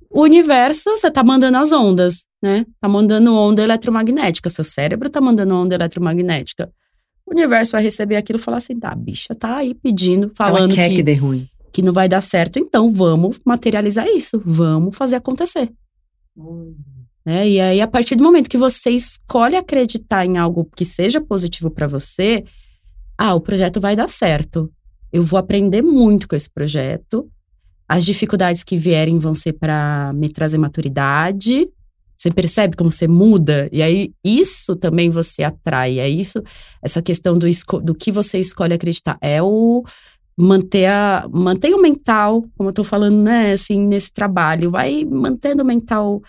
[0.10, 2.66] O universo, você tá mandando as ondas, né?
[2.80, 6.72] Tá mandando onda eletromagnética, seu cérebro tá mandando onda eletromagnética.
[7.30, 10.74] O universo vai receber aquilo e falar assim, tá, bicha tá aí pedindo, falando Ela
[10.74, 11.48] quer que, que dê ruim.
[11.72, 15.72] Que não vai dar certo, então vamos materializar isso, vamos fazer acontecer.
[17.24, 17.48] Né?
[17.48, 21.70] E aí, a partir do momento que você escolhe acreditar em algo que seja positivo
[21.70, 22.44] para você,
[23.16, 24.72] ah, o projeto vai dar certo.
[25.14, 27.30] Eu vou aprender muito com esse projeto.
[27.88, 31.68] As dificuldades que vierem vão ser para me trazer maturidade.
[32.20, 33.70] Você percebe como você muda?
[33.72, 36.00] E aí, isso também você atrai.
[36.00, 36.44] É isso,
[36.84, 37.48] essa questão do,
[37.82, 39.18] do que você escolhe acreditar.
[39.22, 39.86] É o
[40.38, 45.64] manter, a, manter o mental, como eu tô falando, né, assim, nesse trabalho, vai mantendo
[45.64, 46.22] o mental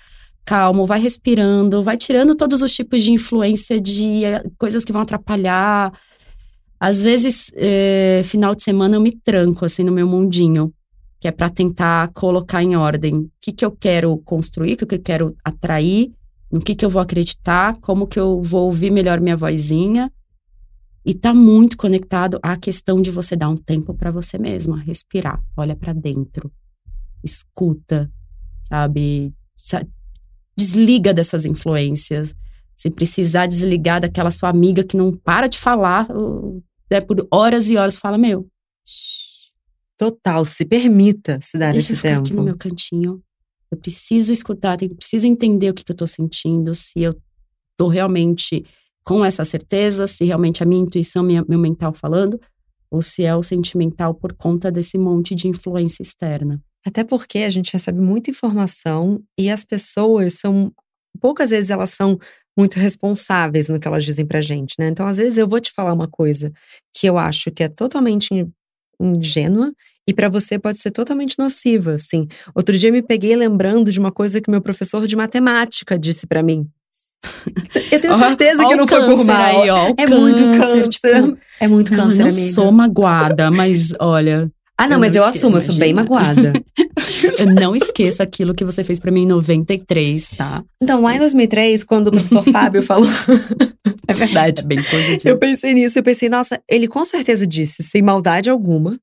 [0.44, 5.02] calmo, vai respirando, vai tirando todos os tipos de influência de eh, coisas que vão
[5.02, 5.92] atrapalhar.
[6.78, 10.72] Às vezes, eh, final de semana eu me tranco, assim, no meu mundinho,
[11.20, 14.86] que é para tentar colocar em ordem o que, que eu quero construir, o que,
[14.86, 16.10] que eu quero atrair,
[16.50, 20.10] no que, que eu vou acreditar, como que eu vou ouvir melhor minha vozinha
[21.04, 25.42] e tá muito conectado à questão de você dar um tempo para você mesma, respirar,
[25.56, 26.50] olha para dentro,
[27.22, 28.10] escuta,
[28.62, 29.32] sabe?
[30.56, 32.34] Desliga dessas influências.
[32.76, 36.08] Se precisar desligar daquela sua amiga que não para de falar
[36.90, 38.46] né, por horas e horas, fala: Meu,
[40.00, 42.20] Total, se permita se dar Deixa esse eu ficar tempo.
[42.22, 43.22] aqui no meu cantinho.
[43.70, 47.14] Eu preciso escutar, tenho- preciso entender o que, que eu tô sentindo, se eu
[47.76, 48.64] tô realmente
[49.04, 52.40] com essa certeza, se realmente a minha intuição, minha, meu mental falando,
[52.90, 56.62] ou se é o sentimental por conta desse monte de influência externa.
[56.86, 60.72] Até porque a gente recebe muita informação e as pessoas são.
[61.20, 62.18] Poucas vezes elas são
[62.58, 64.88] muito responsáveis no que elas dizem pra gente, né?
[64.88, 66.50] Então, às vezes, eu vou te falar uma coisa
[66.96, 68.50] que eu acho que é totalmente in-
[68.98, 69.70] ingênua
[70.10, 72.26] e pra você pode ser totalmente nociva, assim.
[72.54, 76.42] Outro dia me peguei lembrando de uma coisa que meu professor de matemática disse pra
[76.42, 76.66] mim.
[77.92, 79.36] Eu tenho certeza ó que não foi por mal.
[79.62, 79.68] aí,
[79.98, 81.06] é muito câncer, tipo,
[81.60, 82.52] é muito Não, câncer, eu amiga.
[82.52, 86.02] sou magoada, mas olha, Ah, não, eu mas não eu assumo, eu sou bem imagina.
[86.16, 86.52] magoada.
[87.38, 90.64] eu não esqueço aquilo que você fez pra mim em 93, tá?
[90.82, 93.06] Então, lá em 2003, quando o professor Fábio falou.
[94.08, 94.62] é verdade.
[94.62, 95.28] É bem positivo.
[95.28, 98.98] Eu pensei nisso, eu pensei, nossa, ele com certeza disse, sem maldade alguma,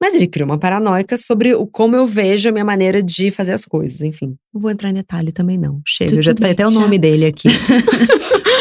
[0.00, 3.52] mas ele criou uma paranoica sobre o como eu vejo a minha maneira de fazer
[3.52, 4.36] as coisas, enfim.
[4.54, 5.80] Não vou entrar em detalhe também, não.
[5.86, 6.80] Chega, Tudo eu já falei até o já.
[6.80, 7.48] nome dele aqui.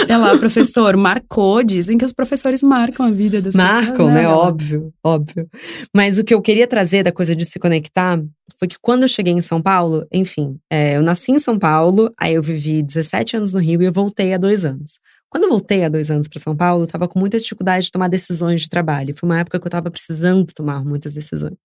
[0.03, 1.63] Olha lá, professor, marcou.
[1.63, 3.73] Dizem que os professores marcam a vida das pessoas.
[3.85, 4.21] Marcam, né?
[4.21, 4.35] Bela?
[4.35, 5.47] Óbvio, óbvio.
[5.95, 8.19] Mas o que eu queria trazer da coisa de se conectar
[8.59, 12.11] foi que quando eu cheguei em São Paulo, enfim, é, eu nasci em São Paulo,
[12.19, 14.99] aí eu vivi 17 anos no Rio e eu voltei há dois anos.
[15.29, 17.91] Quando eu voltei há dois anos para São Paulo, eu tava com muita dificuldade de
[17.91, 19.15] tomar decisões de trabalho.
[19.15, 21.57] Foi uma época que eu tava precisando tomar muitas decisões.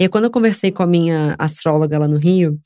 [0.00, 2.60] E aí, quando eu conversei com a minha astróloga lá no Rio,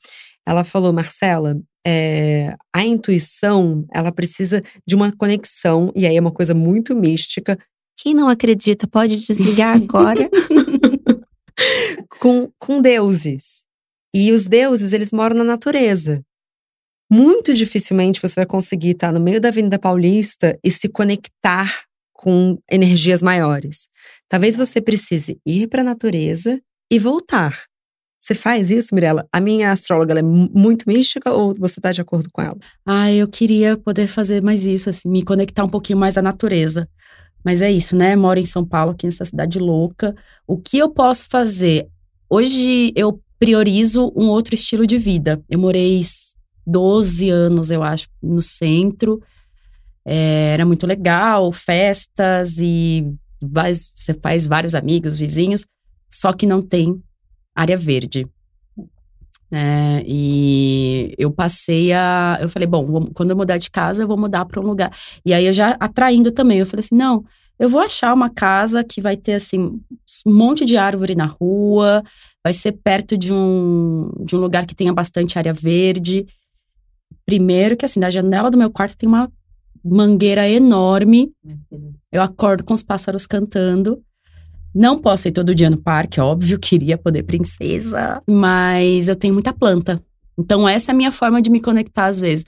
[0.45, 6.31] ela falou, Marcela, é, a intuição, ela precisa de uma conexão, e aí é uma
[6.31, 7.57] coisa muito mística.
[7.97, 10.29] Quem não acredita pode desligar agora.
[12.19, 13.63] com, com deuses.
[14.13, 16.21] E os deuses, eles moram na natureza.
[17.11, 22.57] Muito dificilmente você vai conseguir estar no meio da Avenida Paulista e se conectar com
[22.71, 23.89] energias maiores.
[24.29, 27.53] Talvez você precise ir para a natureza e voltar.
[28.17, 29.27] Você faz isso, Mirella?
[29.33, 32.57] A minha astróloga é mu- muito mística ou você está de acordo com ela?
[32.85, 36.87] Ah, eu queria poder fazer mais isso, assim, me conectar um pouquinho mais à natureza.
[37.43, 38.15] Mas é isso, né?
[38.15, 40.15] Moro em São Paulo, aqui nessa cidade louca.
[40.47, 41.87] O que eu posso fazer?
[42.29, 45.43] Hoje eu priorizo um outro estilo de vida.
[45.49, 45.99] Eu morei
[46.71, 49.21] 12 anos, eu acho, no centro.
[50.05, 53.05] É, era muito legal, festas e
[53.41, 55.65] você faz vários amigos, vizinhos,
[56.11, 57.01] só que não tem
[57.55, 58.27] área verde.
[59.49, 60.01] né?
[60.05, 62.37] e eu passei a.
[62.41, 64.91] Eu falei, bom, vou- quando eu mudar de casa, eu vou mudar para um lugar.
[65.25, 66.59] E aí eu já atraindo também.
[66.59, 67.23] Eu falei assim: não,
[67.59, 69.59] eu vou achar uma casa que vai ter, assim,
[70.25, 72.03] um monte de árvore na rua,
[72.43, 76.25] vai ser perto de um, de um lugar que tenha bastante área verde.
[77.25, 79.31] Primeiro, que assim, na janela do meu quarto tem uma
[79.83, 81.31] mangueira enorme.
[82.11, 84.01] Eu acordo com os pássaros cantando.
[84.73, 89.51] Não posso ir todo dia no parque, óbvio, queria poder princesa, mas eu tenho muita
[89.51, 90.01] planta.
[90.37, 92.45] Então, essa é a minha forma de me conectar às vezes.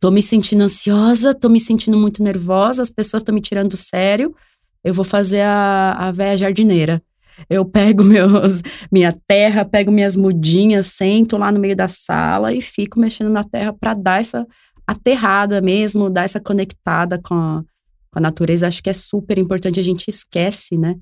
[0.00, 3.76] Tô me sentindo ansiosa, tô me sentindo muito nervosa, as pessoas estão me tirando do
[3.76, 4.34] sério.
[4.82, 7.02] Eu vou fazer a, a véia jardineira.
[7.48, 12.60] Eu pego meus, minha terra, pego minhas mudinhas, sento lá no meio da sala e
[12.60, 14.46] fico mexendo na terra para dar essa
[14.86, 17.62] aterrada mesmo, dar essa conectada com a,
[18.10, 18.66] com a natureza.
[18.66, 19.80] Acho que é super importante.
[19.80, 20.94] A gente esquece, né?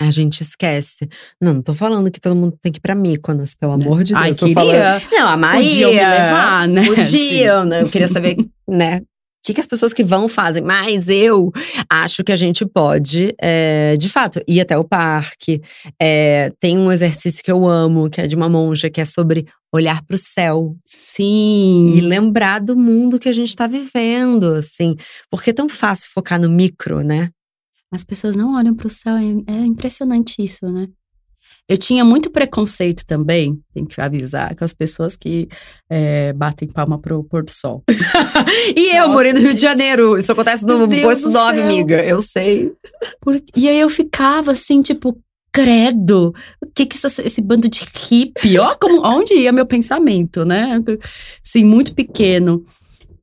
[0.00, 1.08] A gente esquece.
[1.40, 4.14] Não, não tô falando que todo mundo tem que ir pra Mykonos, pelo amor de
[4.14, 4.24] Deus.
[4.24, 4.54] Ai, tô queria.
[4.54, 5.02] falando.
[5.10, 5.64] Não, a Maria.
[5.64, 6.86] Podiam me levar, né?
[6.86, 7.82] Podiam, né?
[7.82, 8.36] Eu queria saber,
[8.68, 9.02] né?
[9.38, 10.62] O que, que as pessoas que vão fazem?
[10.62, 11.50] Mas eu
[11.88, 15.62] acho que a gente pode, é, de fato, ir até o parque.
[16.00, 19.46] É, tem um exercício que eu amo, que é de uma monja, que é sobre
[19.72, 21.86] olhar para o céu Sim.
[21.94, 24.96] e lembrar do mundo que a gente está vivendo, assim.
[25.30, 27.30] Porque é tão fácil focar no micro, né?
[27.90, 30.88] As pessoas não olham para o céu, é é impressionante isso, né?
[31.68, 35.48] Eu tinha muito preconceito também, tem que avisar, com as pessoas que
[35.90, 37.82] é, batem palma pro pôr do sol.
[38.74, 39.60] e eu Nossa, morei no Rio de.
[39.60, 40.16] Janeiro.
[40.16, 41.64] Isso acontece no Meu posto do 9, céu.
[41.66, 42.02] amiga.
[42.02, 42.72] Eu sei.
[43.20, 45.18] Por- E aí eu ficava assim, tipo,
[45.52, 50.44] credo, o que que essa- esse bando de hippie, ó como, onde ia meu pensamento,
[50.46, 50.80] né?
[51.46, 52.64] Assim, muito pequeno.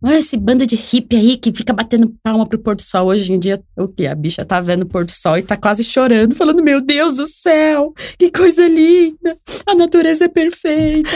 [0.06, 3.08] Olha esse bando de hippie aí que fica batendo palma pro pôr do sol.
[3.08, 4.06] Hoje em dia, o quê?
[4.06, 7.16] A bicha tá vendo o pôr do sol e tá quase chorando, falando, meu Deus
[7.16, 11.10] do céu, que coisa linda, a natureza é perfeita,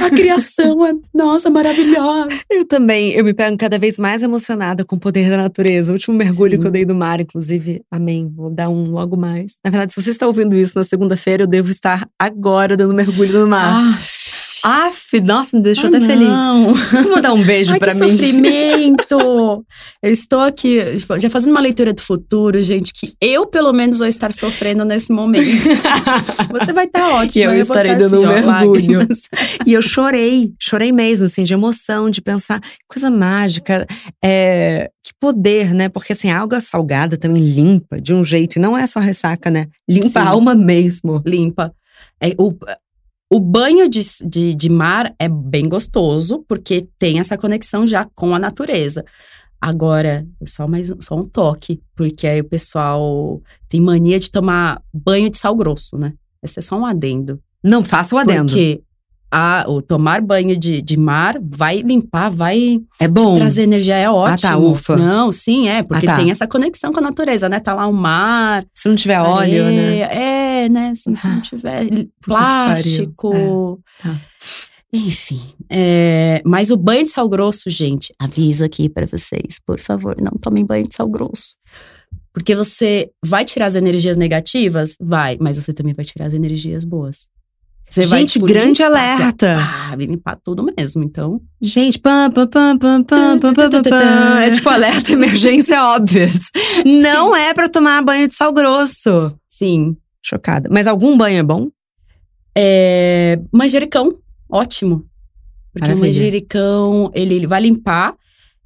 [0.00, 2.44] a criação é, nossa, maravilhosa.
[2.48, 5.90] Eu também, eu me pego cada vez mais emocionada com o poder da natureza.
[5.90, 6.60] O último mergulho Sim.
[6.60, 9.56] que eu dei no mar, inclusive, amém, vou dar um logo mais.
[9.64, 13.40] Na verdade, se você está ouvindo isso na segunda-feira, eu devo estar agora dando mergulho
[13.40, 13.72] no mar.
[13.74, 13.98] Ah,
[14.64, 16.28] Aff, nossa, me deixou Ah, até feliz.
[16.28, 16.74] não.
[17.04, 18.10] Vou mandar um beijo Ai, pra que mim.
[18.10, 19.64] sofrimento!
[20.02, 20.80] eu estou aqui,
[21.18, 25.12] já fazendo uma leitura do futuro, gente, que eu, pelo menos, vou estar sofrendo nesse
[25.12, 25.44] momento.
[26.50, 27.40] Você vai estar ótima.
[27.40, 28.98] E eu vou estarei estar dando um assim, ó, mergulho.
[28.98, 29.20] lágrimas.
[29.66, 33.86] E eu chorei, chorei mesmo, assim, de emoção, de pensar, coisa mágica,
[34.24, 35.88] é, que poder, né?
[35.88, 39.50] Porque assim, a água salgada também limpa de um jeito, e não é só ressaca,
[39.50, 39.66] né?
[39.88, 40.26] Limpa Sim.
[40.26, 41.22] a alma mesmo.
[41.26, 41.72] Limpa.
[42.20, 42.52] É, o,
[43.30, 48.34] o banho de, de, de mar é bem gostoso, porque tem essa conexão já com
[48.34, 49.04] a natureza.
[49.60, 55.28] Agora, só mais só um toque, porque aí o pessoal tem mania de tomar banho
[55.30, 56.12] de sal grosso, né?
[56.42, 57.40] Esse é só um adendo.
[57.64, 58.52] Não faça o adendo.
[58.52, 58.82] Porque
[59.36, 63.36] a, o tomar banho de, de mar vai limpar, vai É bom.
[63.36, 64.38] trazer energia, é ótimo.
[64.50, 64.96] tá, ufa.
[64.96, 66.16] Não, sim, é, porque Ah, tá.
[66.16, 67.60] tem essa conexão com a natureza, né?
[67.60, 70.02] Tá lá o mar, Se não tiver óleo, né?
[70.02, 70.88] areia, É, né?
[70.90, 72.08] Assim, se não Ah, tiver pariu.
[72.24, 73.80] plástico.
[74.02, 74.20] tá.
[74.92, 75.40] Enfim.
[75.70, 80.32] é, mas o banho de sal grosso, gente, aviso aqui pra vocês, por favor, não
[80.40, 81.54] tomem banho de sal grosso.
[82.32, 84.94] Porque você vai tirar as energias negativas?
[85.00, 87.28] Vai, mas você também vai tirar as energias boas.
[87.88, 89.56] Você Gente, grande limpar, alerta.
[89.58, 91.40] Ah, vai limpar tudo mesmo, então.
[91.62, 94.38] Gente, pam, pam, pam, pam, pam, pam, pam, pam, pam.
[94.40, 96.50] É tipo alerta emergência óbvias.
[96.84, 99.34] Não é pra tomar banho de sal grosso.
[99.48, 99.96] Sim.
[100.22, 100.68] Chocada.
[100.72, 101.68] Mas algum banho é bom?
[102.56, 104.16] É, manjericão,
[104.50, 105.04] ótimo.
[105.72, 106.06] Porque o Maravilha.
[106.06, 108.14] manjericão, ele, ele vai limpar,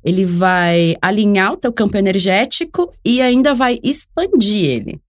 [0.02, 5.00] ele vai alinhar o teu campo energético e ainda vai expandir ele.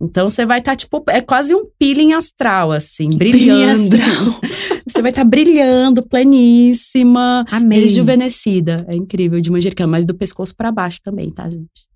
[0.00, 3.96] Então você vai estar, tipo, é quase um peeling astral, assim, brilhando.
[3.96, 4.40] astral.
[4.88, 7.80] Você vai estar brilhando, pleníssima, Amei.
[7.80, 8.86] rejuvenescida.
[8.88, 11.86] É incrível de manjericão, mas do pescoço pra baixo também, tá, gente?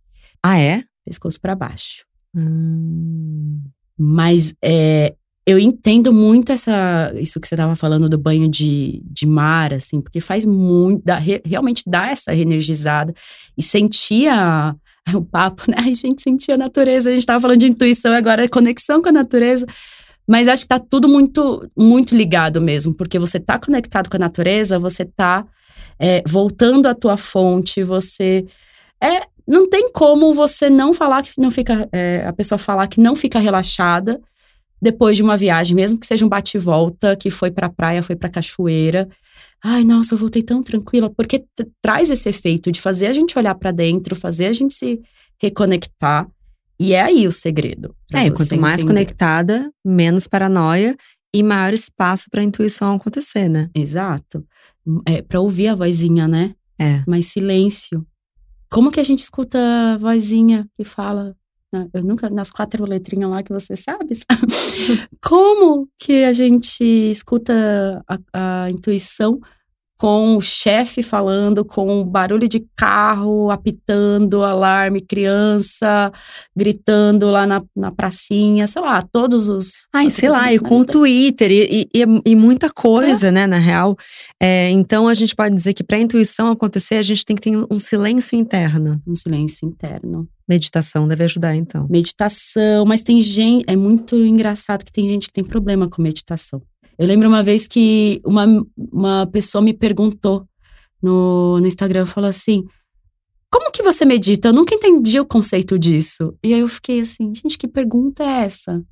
[0.42, 0.84] Ah, é?
[1.06, 2.04] Pescoço pra baixo.
[2.36, 3.62] Hum.
[3.98, 5.14] Mas é,
[5.46, 10.00] eu entendo muito essa, isso que você estava falando do banho de, de mar, assim,
[10.00, 13.14] porque faz muito, dá- re- realmente dá essa energizada.
[13.56, 14.74] E sentia
[15.14, 15.76] o papo, né?
[15.78, 19.08] A gente sentia a natureza, a gente estava falando de intuição, agora é conexão com
[19.08, 19.66] a natureza.
[20.26, 24.20] Mas acho que tá tudo muito, muito ligado mesmo, porque você tá conectado com a
[24.20, 25.44] natureza, você tá
[25.98, 28.46] é, voltando à tua fonte, você.
[29.02, 31.88] É, não tem como você não falar que não fica.
[31.92, 34.20] é, a pessoa falar que não fica relaxada
[34.80, 38.02] depois de uma viagem, mesmo que seja um bate e volta, que foi pra praia,
[38.02, 39.08] foi pra cachoeira.
[39.64, 41.44] Ai, nossa, eu voltei tão tranquila, porque
[41.80, 45.00] traz esse efeito de fazer a gente olhar pra dentro, fazer a gente se
[45.40, 46.28] reconectar.
[46.80, 47.94] E é aí o segredo.
[48.12, 48.92] É, quanto mais entender.
[48.92, 50.96] conectada, menos paranoia
[51.32, 53.70] e maior espaço pra intuição acontecer, né?
[53.74, 54.44] Exato.
[55.06, 56.54] É, pra ouvir a vozinha, né?
[56.78, 57.04] É.
[57.06, 58.04] Mais silêncio.
[58.68, 59.58] Como que a gente escuta
[59.94, 61.36] a vozinha que fala?
[61.94, 64.46] Eu nunca, nas quatro letrinhas lá que você sabe, sabe?
[65.22, 69.40] Como que a gente escuta a, a intuição
[70.02, 76.12] com o chefe falando, com o barulho de carro apitando, alarme, criança
[76.56, 79.86] gritando lá na, na pracinha, sei lá, todos os.
[79.94, 80.86] Ai, sei lá, e com o né?
[80.86, 83.96] Twitter e, e, e muita coisa, né, na real.
[84.42, 87.66] É, então a gente pode dizer que pra intuição acontecer, a gente tem que ter
[87.70, 89.00] um silêncio interno.
[89.06, 90.28] Um silêncio interno.
[90.52, 91.86] Meditação deve ajudar, então.
[91.88, 96.60] meditação, mas tem gente, é muito engraçado que tem gente que tem problema com meditação.
[96.98, 100.46] Eu lembro uma vez que uma, uma pessoa me perguntou
[101.02, 102.64] no, no Instagram, falou assim,
[103.50, 104.48] como que você medita?
[104.48, 106.34] Eu nunca entendi o conceito disso.
[106.44, 108.82] E aí eu fiquei assim, gente, que pergunta é essa?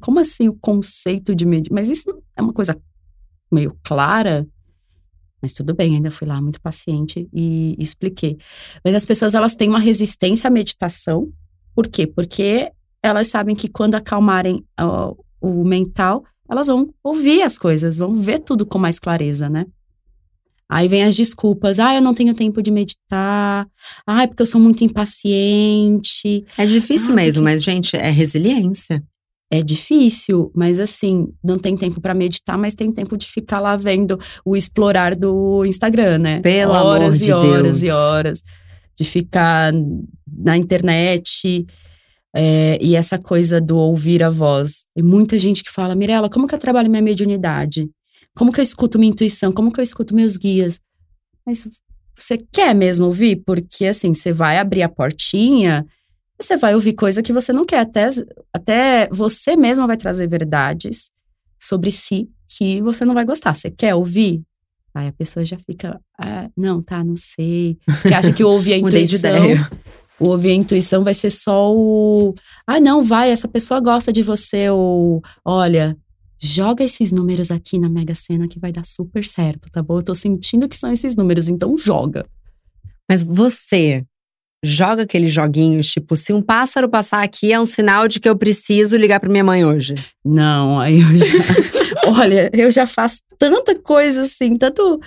[0.00, 1.74] Como assim o conceito de meditação?
[1.74, 2.76] Mas isso é uma coisa
[3.50, 4.46] meio clara?
[5.42, 8.36] Mas tudo bem, ainda fui lá muito paciente e expliquei.
[8.84, 11.32] Mas as pessoas, elas têm uma resistência à meditação.
[11.74, 12.06] Por quê?
[12.06, 12.70] Porque
[13.02, 18.40] elas sabem que quando acalmarem ó, o mental, elas vão ouvir as coisas, vão ver
[18.40, 19.64] tudo com mais clareza, né?
[20.68, 21.80] Aí vem as desculpas.
[21.80, 23.66] Ah, eu não tenho tempo de meditar.
[24.06, 26.44] Ah, porque eu sou muito impaciente.
[26.56, 29.02] É difícil Ah, mesmo, porque- mas, gente, é resiliência.
[29.52, 33.76] É difícil, mas assim, não tem tempo pra meditar, mas tem tempo de ficar lá
[33.76, 36.40] vendo o explorar do Instagram, né?
[36.40, 38.42] Pelo horas amor e de horas e horas.
[38.96, 39.72] De ficar
[40.32, 41.66] na internet.
[42.34, 44.84] é, e essa coisa do ouvir a voz.
[44.94, 47.90] Tem muita gente que fala, Mirella, como que eu trabalho minha mediunidade?
[48.36, 49.50] Como que eu escuto minha intuição?
[49.50, 50.78] Como que eu escuto meus guias?
[51.44, 51.66] Mas
[52.16, 53.42] você quer mesmo ouvir?
[53.44, 55.90] Porque assim, você vai abrir a portinha e
[56.40, 57.80] você vai ouvir coisa que você não quer.
[57.80, 58.08] Até,
[58.52, 61.10] até você mesma vai trazer verdades
[61.60, 63.54] sobre si que você não vai gostar.
[63.54, 64.42] Você quer ouvir?
[64.94, 67.78] Aí a pessoa já fica, ah, não, tá, não sei.
[67.86, 69.46] Porque acha que ouvir a intuição.
[70.18, 72.34] O ouvir a intuição vai ser só o.
[72.66, 75.96] Ah, não, vai, essa pessoa gosta de você, ou olha,
[76.38, 79.98] joga esses números aqui na Mega Sena que vai dar super certo, tá bom?
[79.98, 82.26] Eu tô sentindo que são esses números, então joga.
[83.08, 84.04] Mas você
[84.62, 88.36] joga aqueles joguinhos, tipo, se um pássaro passar aqui é um sinal de que eu
[88.36, 89.94] preciso ligar para minha mãe hoje.
[90.24, 91.24] Não, aí eu já.
[92.20, 95.00] olha, eu já faço tanta coisa assim, tanto,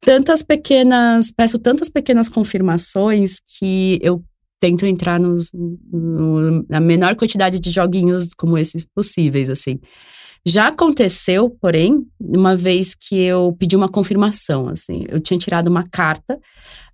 [0.00, 1.30] tantas pequenas.
[1.30, 4.22] Peço tantas pequenas confirmações que eu
[4.60, 9.78] tento entrar nos, no, na menor quantidade de joguinhos como esses possíveis, assim.
[10.46, 15.84] Já aconteceu, porém, uma vez que eu pedi uma confirmação, assim, eu tinha tirado uma
[15.86, 16.38] carta,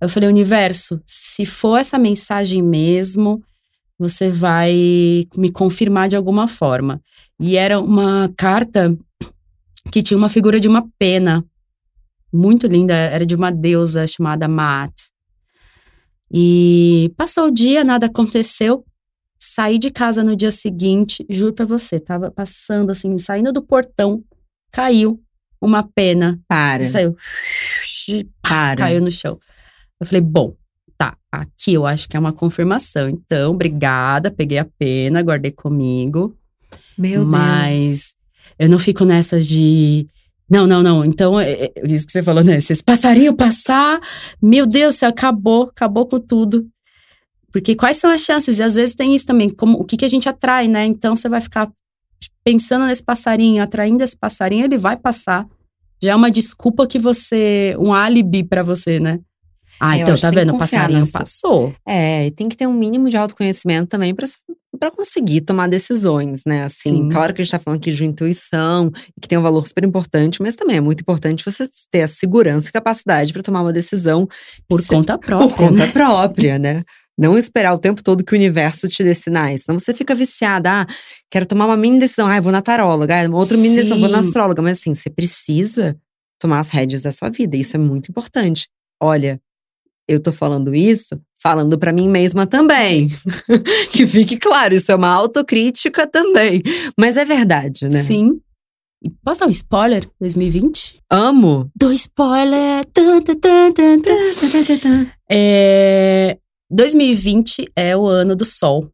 [0.01, 3.43] eu falei, universo, se for essa mensagem mesmo,
[3.99, 7.01] você vai me confirmar de alguma forma.
[7.41, 8.97] E era uma carta
[9.93, 11.45] que tinha uma figura de uma pena,
[12.33, 14.93] muito linda, era de uma deusa chamada Maat.
[16.33, 18.85] E passou o dia, nada aconteceu.
[19.47, 24.25] Saí de casa no dia seguinte, juro pra você, tava passando assim, saindo do portão,
[24.73, 25.23] caiu
[25.61, 26.41] uma pena.
[26.49, 26.83] Para.
[26.83, 27.15] Saiu.
[28.41, 28.77] Para.
[28.77, 29.39] Caiu no chão.
[30.01, 30.57] Eu falei, bom,
[30.97, 33.07] tá, aqui eu acho que é uma confirmação.
[33.07, 36.35] Então, obrigada, peguei a pena, guardei comigo.
[36.97, 38.15] Meu mas Deus.
[38.59, 40.09] eu não fico nessas de.
[40.49, 41.05] Não, não, não.
[41.05, 42.59] Então, é, é, isso que você falou, né?
[42.59, 44.01] Vocês passariam passar.
[44.41, 46.67] Meu Deus, você acabou, acabou com tudo.
[47.55, 48.59] Porque quais são as chances?
[48.59, 50.85] E às vezes tem isso também, como o que, que a gente atrai, né?
[50.85, 51.71] Então você vai ficar
[52.45, 55.47] pensando nesse passarinho, atraindo esse passarinho, ele vai passar.
[56.03, 59.21] Já é uma desculpa que você, um álibi para você, né?
[59.81, 60.53] Ah, É, eu então tá vendo?
[60.53, 61.73] O passarinho passou.
[61.87, 64.27] É, e tem que ter um mínimo de autoconhecimento também pra
[64.77, 66.65] para conseguir tomar decisões, né?
[66.65, 67.09] Assim, Sim.
[67.09, 68.91] claro que a gente tá falando aqui de intuição,
[69.23, 72.69] que tem um valor super importante, mas também é muito importante você ter a segurança
[72.69, 74.29] e capacidade para tomar uma decisão
[74.69, 75.49] Por se- conta própria.
[75.49, 75.93] por conta né?
[75.93, 76.83] própria, né?
[77.17, 79.63] Não esperar o tempo todo que o universo te dê sinais.
[79.63, 80.83] Senão você fica viciada.
[80.83, 80.87] Ah,
[81.31, 82.27] quero tomar uma mini decisão.
[82.27, 83.15] Ah, vou na taróloga.
[83.15, 84.61] Ah, outra mini decisão, vou na astróloga.
[84.61, 85.97] Mas assim, você precisa
[86.41, 87.57] tomar as rédeas da sua vida.
[87.57, 88.69] Isso é muito importante.
[89.01, 89.41] Olha,
[90.09, 93.09] eu tô falando isso, falando pra mim mesma também.
[93.93, 96.63] que fique claro, isso é uma autocrítica também.
[96.99, 98.03] Mas é verdade, né?
[98.03, 98.41] Sim.
[99.23, 100.09] Posso dar um spoiler?
[100.21, 101.01] 2020?
[101.11, 101.71] Amo.
[101.77, 102.85] Do spoiler!
[102.87, 105.11] Tan, tan, tan, tan, tan.
[105.31, 106.37] É,
[106.75, 108.91] 2020 é o ano do Sol.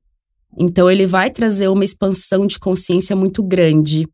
[0.59, 4.07] Então, ele vai trazer uma expansão de consciência muito grande.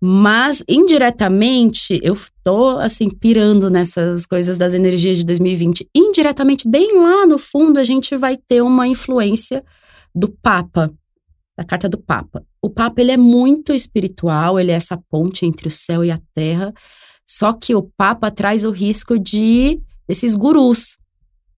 [0.00, 5.88] Mas, indiretamente, eu tô, assim, pirando nessas coisas das energias de 2020.
[5.94, 9.62] Indiretamente, bem lá no fundo, a gente vai ter uma influência
[10.12, 10.90] do Papa,
[11.56, 12.42] da carta do Papa.
[12.60, 16.18] O Papa, ele é muito espiritual, ele é essa ponte entre o céu e a
[16.34, 16.72] terra.
[17.24, 20.98] Só que o Papa traz o risco de desses gurus,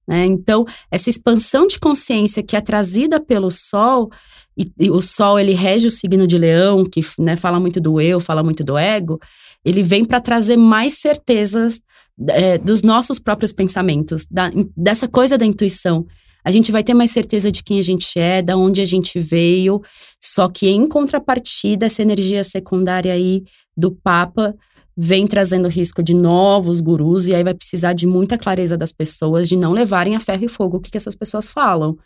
[0.06, 0.26] né?
[0.26, 4.10] Então, essa expansão de consciência que é trazida pelo Sol,
[4.56, 8.00] e, e o Sol ele rege o signo de Leão, que né, fala muito do
[8.00, 9.18] eu, fala muito do ego,
[9.64, 11.80] ele vem para trazer mais certezas
[12.28, 16.04] é, dos nossos próprios pensamentos, da- dessa coisa da intuição.
[16.44, 19.20] A gente vai ter mais certeza de quem a gente é, da onde a gente
[19.20, 19.80] veio,
[20.20, 23.44] só que em contrapartida, essa energia secundária aí
[23.76, 24.54] do Papa
[24.96, 29.48] vem trazendo risco de novos gurus, e aí vai precisar de muita clareza das pessoas
[29.48, 31.96] de não levarem a ferro e fogo o que, que essas pessoas falam.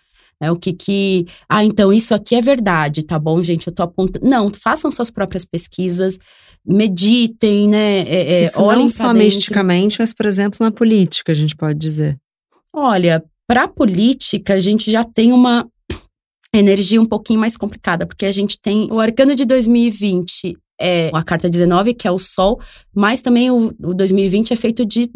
[0.41, 0.51] né?
[0.51, 1.27] o que que.
[1.49, 3.67] Ah, então isso aqui é verdade, tá bom, gente?
[3.67, 4.27] Eu tô apontando.
[4.27, 6.19] Não, façam suas próprias pesquisas,
[6.65, 8.01] meditem, né?
[8.01, 11.79] é, é, Isso olhem não só misticamente, mas, por exemplo, na política, a gente pode
[11.79, 12.17] dizer.
[12.73, 15.67] Olha, para política, a gente já tem uma
[16.55, 21.23] energia um pouquinho mais complicada, porque a gente tem o arcano de 2020 é a
[21.23, 22.61] carta 19, que é o Sol,
[22.95, 25.11] mas também o, o 2020 é feito de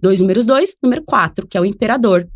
[0.00, 2.28] dois números 2, número 4, que é o Imperador.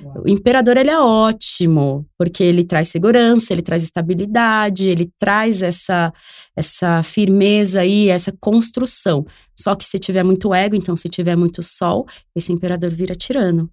[0.00, 6.12] O Imperador, ele é ótimo, porque ele traz segurança, ele traz estabilidade, ele traz essa,
[6.54, 9.24] essa firmeza aí, essa construção.
[9.58, 13.70] Só que se tiver muito ego, então se tiver muito Sol, esse Imperador vira tirano.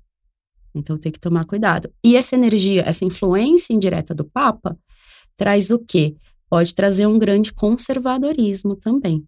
[0.74, 1.91] Então tem que tomar cuidado.
[2.03, 4.78] E essa energia, essa influência indireta do Papa,
[5.36, 6.16] traz o quê?
[6.54, 9.24] Pode trazer um grande conservadorismo também.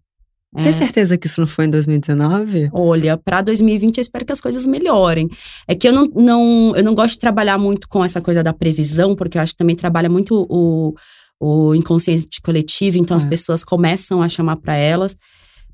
[0.56, 2.70] É, Tem certeza que isso não foi em 2019?
[2.72, 5.28] Olha, para 2020 eu espero que as coisas melhorem.
[5.66, 8.52] É que eu não, não, eu não gosto de trabalhar muito com essa coisa da
[8.52, 10.94] previsão, porque eu acho que também trabalha muito o,
[11.40, 13.28] o inconsciente coletivo, então as É.
[13.28, 15.16] pessoas começam a chamar para elas.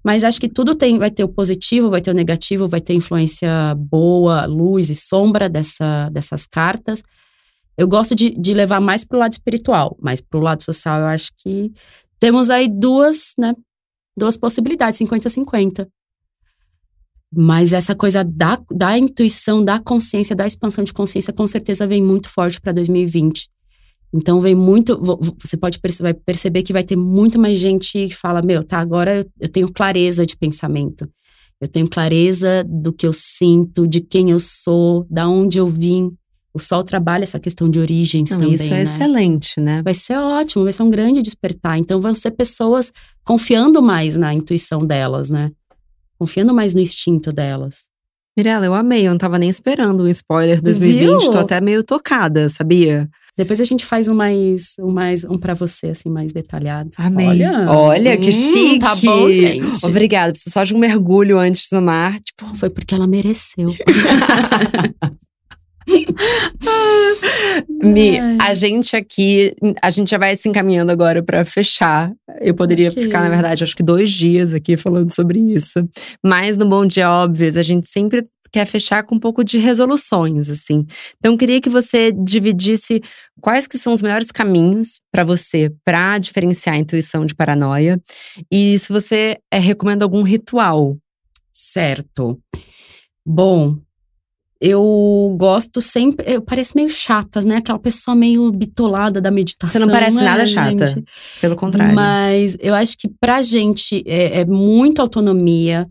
[0.02, 2.94] Mas acho que tudo tem, vai ter o positivo, vai ter o negativo, vai ter
[2.94, 7.02] influência boa, luz e sombra dessa, dessas cartas.
[7.82, 11.32] Eu gosto de, de levar mais pro lado espiritual, mas pro lado social eu acho
[11.36, 11.72] que
[12.20, 13.52] temos aí duas, né,
[14.16, 15.88] duas possibilidades, 50-50.
[17.34, 22.00] Mas essa coisa da, da intuição, da consciência, da expansão de consciência, com certeza vem
[22.00, 23.48] muito forte para 2020.
[24.14, 24.96] Então vem muito.
[25.40, 29.26] Você pode perceber, perceber que vai ter muito mais gente que fala: Meu, tá, agora
[29.40, 31.10] eu tenho clareza de pensamento.
[31.60, 36.12] Eu tenho clareza do que eu sinto, de quem eu sou, da onde eu vim.
[36.54, 38.54] O sol trabalha essa questão de origens Não, também.
[38.54, 38.82] Isso é né?
[38.82, 39.82] excelente, né?
[39.82, 41.78] Vai ser ótimo, vai ser um grande despertar.
[41.78, 42.92] Então vão ser pessoas
[43.24, 45.50] confiando mais na intuição delas, né?
[46.18, 47.90] Confiando mais no instinto delas.
[48.36, 51.30] Mirella, eu amei, eu não tava nem esperando um spoiler 2020, Viu?
[51.30, 53.08] tô até meio tocada, sabia?
[53.36, 56.90] Depois a gente faz um mais, um mais, um para você assim mais detalhado.
[56.98, 57.28] Amei.
[57.28, 58.78] Olha, Olha que hum, chique.
[58.78, 59.86] Tá bom, gente.
[59.86, 63.68] Obrigada, preciso só de um mergulho antes do mar, tipo, Foi porque ela mereceu.
[67.82, 69.52] Mi, a gente aqui,
[69.82, 72.12] a gente já vai se encaminhando agora pra fechar.
[72.40, 73.02] Eu poderia Ok.
[73.02, 75.86] ficar, na verdade, acho que dois dias aqui falando sobre isso.
[76.24, 80.50] Mas no Bom Dia Óbvios, a gente sempre quer fechar com um pouco de resoluções,
[80.50, 80.84] assim.
[81.18, 83.00] Então, eu queria que você dividisse
[83.40, 87.98] quais que são os melhores caminhos pra você pra diferenciar a intuição de paranoia.
[88.50, 90.98] E se você eh, recomenda algum ritual.
[91.52, 92.38] Certo.
[93.26, 93.78] Bom,
[94.64, 96.24] eu gosto sempre.
[96.34, 97.56] Eu pareço meio chatas, né?
[97.56, 99.72] Aquela pessoa meio bitolada da meditação.
[99.72, 100.78] Você não parece né, nada gente?
[100.78, 101.04] chata.
[101.40, 101.92] Pelo contrário.
[101.92, 105.88] Mas eu acho que pra gente é, é muito autonomia,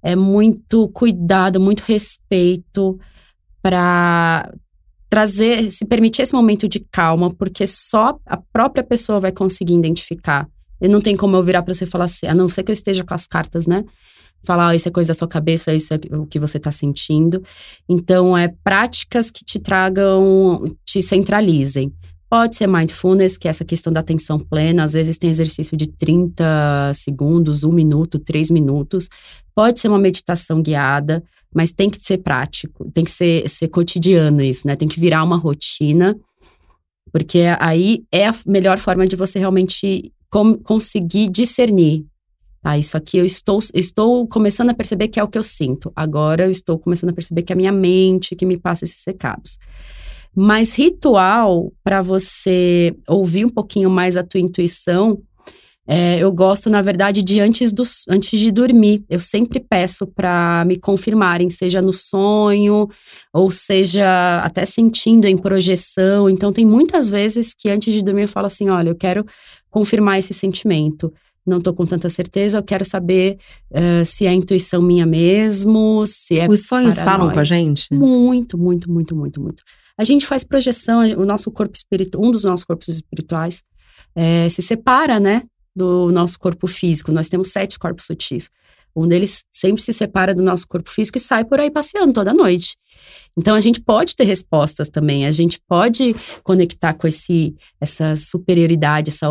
[0.00, 2.96] é muito cuidado, muito respeito
[3.60, 4.52] pra
[5.10, 10.46] trazer, se permitir esse momento de calma, porque só a própria pessoa vai conseguir identificar.
[10.80, 12.70] E não tem como eu virar pra você e falar assim, a não ser que
[12.70, 13.84] eu esteja com as cartas, né?
[14.44, 17.42] Falar, ah, isso é coisa da sua cabeça, isso é o que você tá sentindo.
[17.88, 21.92] Então, é práticas que te tragam, te centralizem.
[22.28, 24.84] Pode ser mindfulness, que é essa questão da atenção plena.
[24.84, 29.08] Às vezes tem exercício de 30 segundos, um minuto, três minutos.
[29.54, 31.22] Pode ser uma meditação guiada,
[31.54, 34.74] mas tem que ser prático, tem que ser, ser cotidiano isso, né?
[34.74, 36.16] Tem que virar uma rotina,
[37.12, 40.10] porque aí é a melhor forma de você realmente
[40.64, 42.06] conseguir discernir.
[42.62, 45.92] Ah, isso aqui eu estou, estou começando a perceber que é o que eu sinto.
[45.96, 49.02] Agora eu estou começando a perceber que é a minha mente que me passa esses
[49.04, 49.58] recados.
[50.34, 55.20] Mas ritual, para você ouvir um pouquinho mais a tua intuição,
[55.86, 59.04] é, eu gosto, na verdade, de antes, do, antes de dormir.
[59.10, 62.88] Eu sempre peço para me confirmarem, seja no sonho,
[63.32, 66.30] ou seja até sentindo em projeção.
[66.30, 69.26] Então, tem muitas vezes que antes de dormir eu falo assim: olha, eu quero
[69.70, 71.12] confirmar esse sentimento.
[71.46, 73.38] Não estou com tanta certeza, eu quero saber
[73.72, 76.46] eh, se é intuição minha mesmo, se é.
[76.46, 77.18] Os sonhos paranoia.
[77.18, 77.86] falam com a gente?
[77.92, 79.64] Muito, muito, muito, muito, muito.
[79.98, 83.64] A gente faz projeção, o nosso corpo espiritual, um dos nossos corpos espirituais
[84.14, 85.42] eh, se separa, né,
[85.74, 87.10] do nosso corpo físico.
[87.10, 88.48] Nós temos sete corpos sutis.
[88.94, 92.34] Um deles sempre se separa do nosso corpo físico e sai por aí passeando toda
[92.34, 92.76] noite.
[93.36, 99.08] Então a gente pode ter respostas também, a gente pode conectar com esse essa superioridade,
[99.08, 99.28] essa,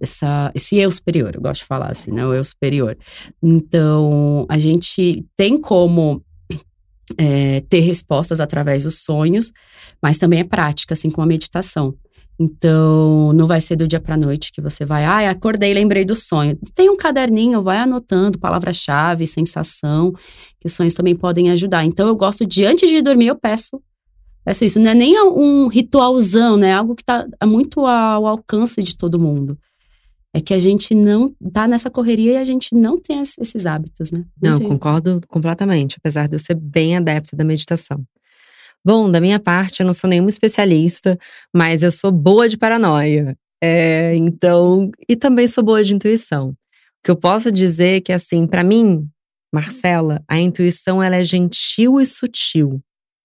[0.00, 2.96] essa esse eu superior, eu gosto de falar assim, né, o eu superior.
[3.42, 6.22] Então a gente tem como
[7.18, 9.52] é, ter respostas através dos sonhos,
[10.02, 11.94] mas também é prática, assim como a meditação.
[12.42, 16.14] Então, não vai ser do dia para noite que você vai, ai, acordei, lembrei do
[16.14, 16.58] sonho.
[16.74, 20.12] Tem um caderninho, vai anotando palavra-chave, sensação,
[20.58, 21.84] que os sonhos também podem ajudar.
[21.84, 23.82] Então, eu gosto de, antes de dormir, eu peço,
[24.42, 24.80] peço isso.
[24.80, 26.72] Não é nem um ritualzão, né?
[26.72, 29.58] Algo que tá muito ao alcance de todo mundo.
[30.32, 34.12] É que a gente não tá nessa correria e a gente não tem esses hábitos,
[34.12, 34.24] né?
[34.40, 34.68] Não, tem.
[34.68, 38.04] concordo completamente, apesar de eu ser bem adepta da meditação.
[38.84, 41.18] Bom, da minha parte, eu não sou nenhuma especialista,
[41.54, 43.36] mas eu sou boa de paranoia.
[43.62, 46.50] É, então, e também sou boa de intuição.
[46.50, 46.56] O
[47.04, 49.06] que eu posso dizer é que, assim, para mim,
[49.52, 52.80] Marcela, a intuição ela é gentil e sutil.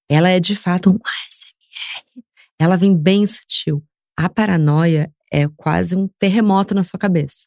[0.10, 2.26] Ela é de fato um ASMR.
[2.60, 3.84] Ela vem bem sutil.
[4.18, 7.46] A paranoia é quase um terremoto na sua cabeça.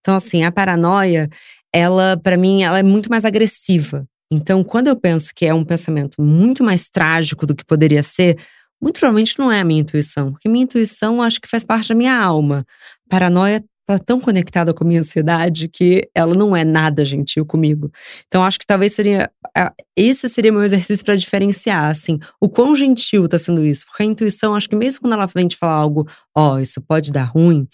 [0.00, 1.28] Então, assim, a paranoia,
[1.72, 4.06] ela, para mim, ela é muito mais agressiva.
[4.32, 8.38] Então, quando eu penso que é um pensamento muito mais trágico do que poderia ser,
[8.80, 11.94] muito provavelmente não é a minha intuição, porque minha intuição acho que faz parte da
[11.94, 12.64] minha alma.
[13.08, 13.62] Paranoia
[13.98, 17.90] tá tão conectada com a minha ansiedade que ela não é nada gentil comigo.
[18.26, 19.30] Então, acho que talvez seria
[19.96, 24.06] esse seria meu exercício para diferenciar, assim, o quão gentil tá sendo isso, porque a
[24.06, 27.24] intuição, acho que mesmo quando ela vem te falar algo, ó, oh, isso pode dar
[27.24, 27.66] ruim,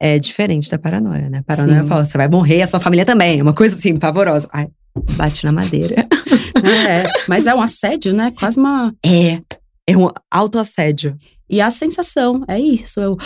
[0.00, 1.42] é diferente da paranoia, né?
[1.46, 1.88] Paranoia Sim.
[1.88, 4.48] fala, você vai morrer, a sua família também, é uma coisa assim, pavorosa.
[4.52, 4.68] Ai,
[5.16, 6.06] bate na madeira.
[6.64, 8.32] É, mas é um assédio, né?
[8.38, 8.94] Quase uma.
[9.04, 9.38] É,
[9.86, 11.14] é um autoassédio.
[11.48, 13.00] E a sensação, é isso.
[13.00, 13.16] Eu.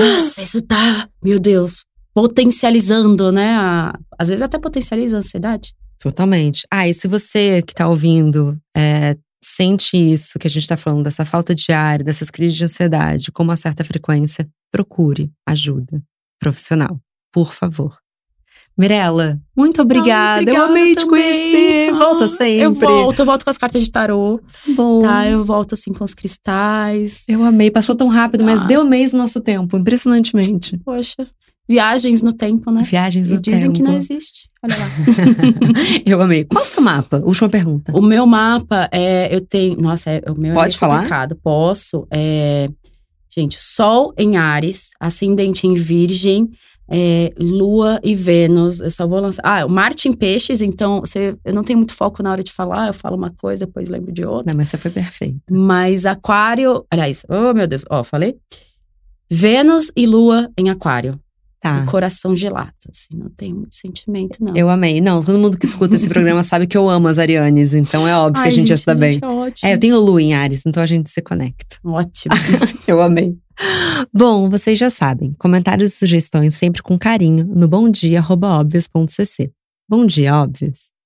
[0.00, 1.84] Nossa, isso tá, meu Deus,
[2.14, 3.54] potencializando, né?
[3.54, 5.72] A, às vezes até potencializa a ansiedade.
[5.98, 6.66] Totalmente.
[6.70, 11.04] Ah, e se você que tá ouvindo é, sente isso que a gente está falando,
[11.04, 16.02] dessa falta ar, dessas crises de ansiedade, com uma certa frequência, procure ajuda
[16.38, 17.00] profissional,
[17.32, 17.98] por favor.
[18.78, 20.40] Mirella, muito obrigada.
[20.42, 21.08] obrigada eu amei te também.
[21.08, 21.92] conhecer.
[21.94, 22.60] Volta Ah, sempre.
[22.64, 24.40] Eu volto, eu volto com as cartas de tarô,
[24.76, 25.02] Bom.
[25.02, 25.26] tá?
[25.28, 27.24] Eu volto assim com os cristais.
[27.28, 28.64] Eu amei, passou tão rápido, mas Ah.
[28.64, 30.78] deu mês o nosso tempo, impressionantemente.
[30.84, 31.26] Poxa,
[31.68, 32.82] viagens no tempo, né?
[32.84, 33.74] Viagens E no dizem tempo.
[33.74, 34.48] que não existe.
[34.62, 34.86] Olha lá.
[36.06, 36.44] Eu amei.
[36.44, 37.18] Qual é o seu mapa?
[37.24, 37.92] Última pergunta.
[37.96, 39.34] o meu mapa é.
[39.34, 39.80] Eu tenho.
[39.80, 40.96] Nossa, é, o meu Pode é falar?
[40.98, 41.36] complicado.
[41.42, 42.06] Posso.
[42.12, 42.68] É,
[43.28, 46.48] gente, Sol em Ares, ascendente em Virgem.
[46.90, 49.42] É, Lua e Vênus, eu só vou lançar.
[49.44, 52.52] Ah, o Marte em Peixes, então você, eu não tenho muito foco na hora de
[52.52, 54.52] falar, eu falo uma coisa, depois lembro de outra.
[54.52, 55.38] Não, mas você foi perfeito.
[55.50, 58.36] Mas Aquário, aliás, oh meu Deus, ó, falei.
[59.30, 61.20] Vênus e Lua em Aquário.
[61.60, 61.80] Tá.
[61.80, 64.54] Um coração gelado, assim, não tem muito sentimento, não.
[64.56, 65.00] Eu amei.
[65.00, 68.16] Não, todo mundo que escuta esse programa sabe que eu amo as Arianes, então é
[68.16, 69.14] óbvio que Ai, a gente ia se dar bem.
[69.14, 69.68] gente, É ótimo.
[69.68, 71.76] É, eu tenho Lu em Ares, então a gente se conecta.
[71.84, 72.32] Ótimo.
[72.86, 73.36] Eu amei.
[74.12, 75.34] Bom, vocês já sabem.
[75.38, 79.50] Comentários e sugestões sempre com carinho no bomdia.obvious.cc.
[79.88, 80.97] Bom dia, óbvios!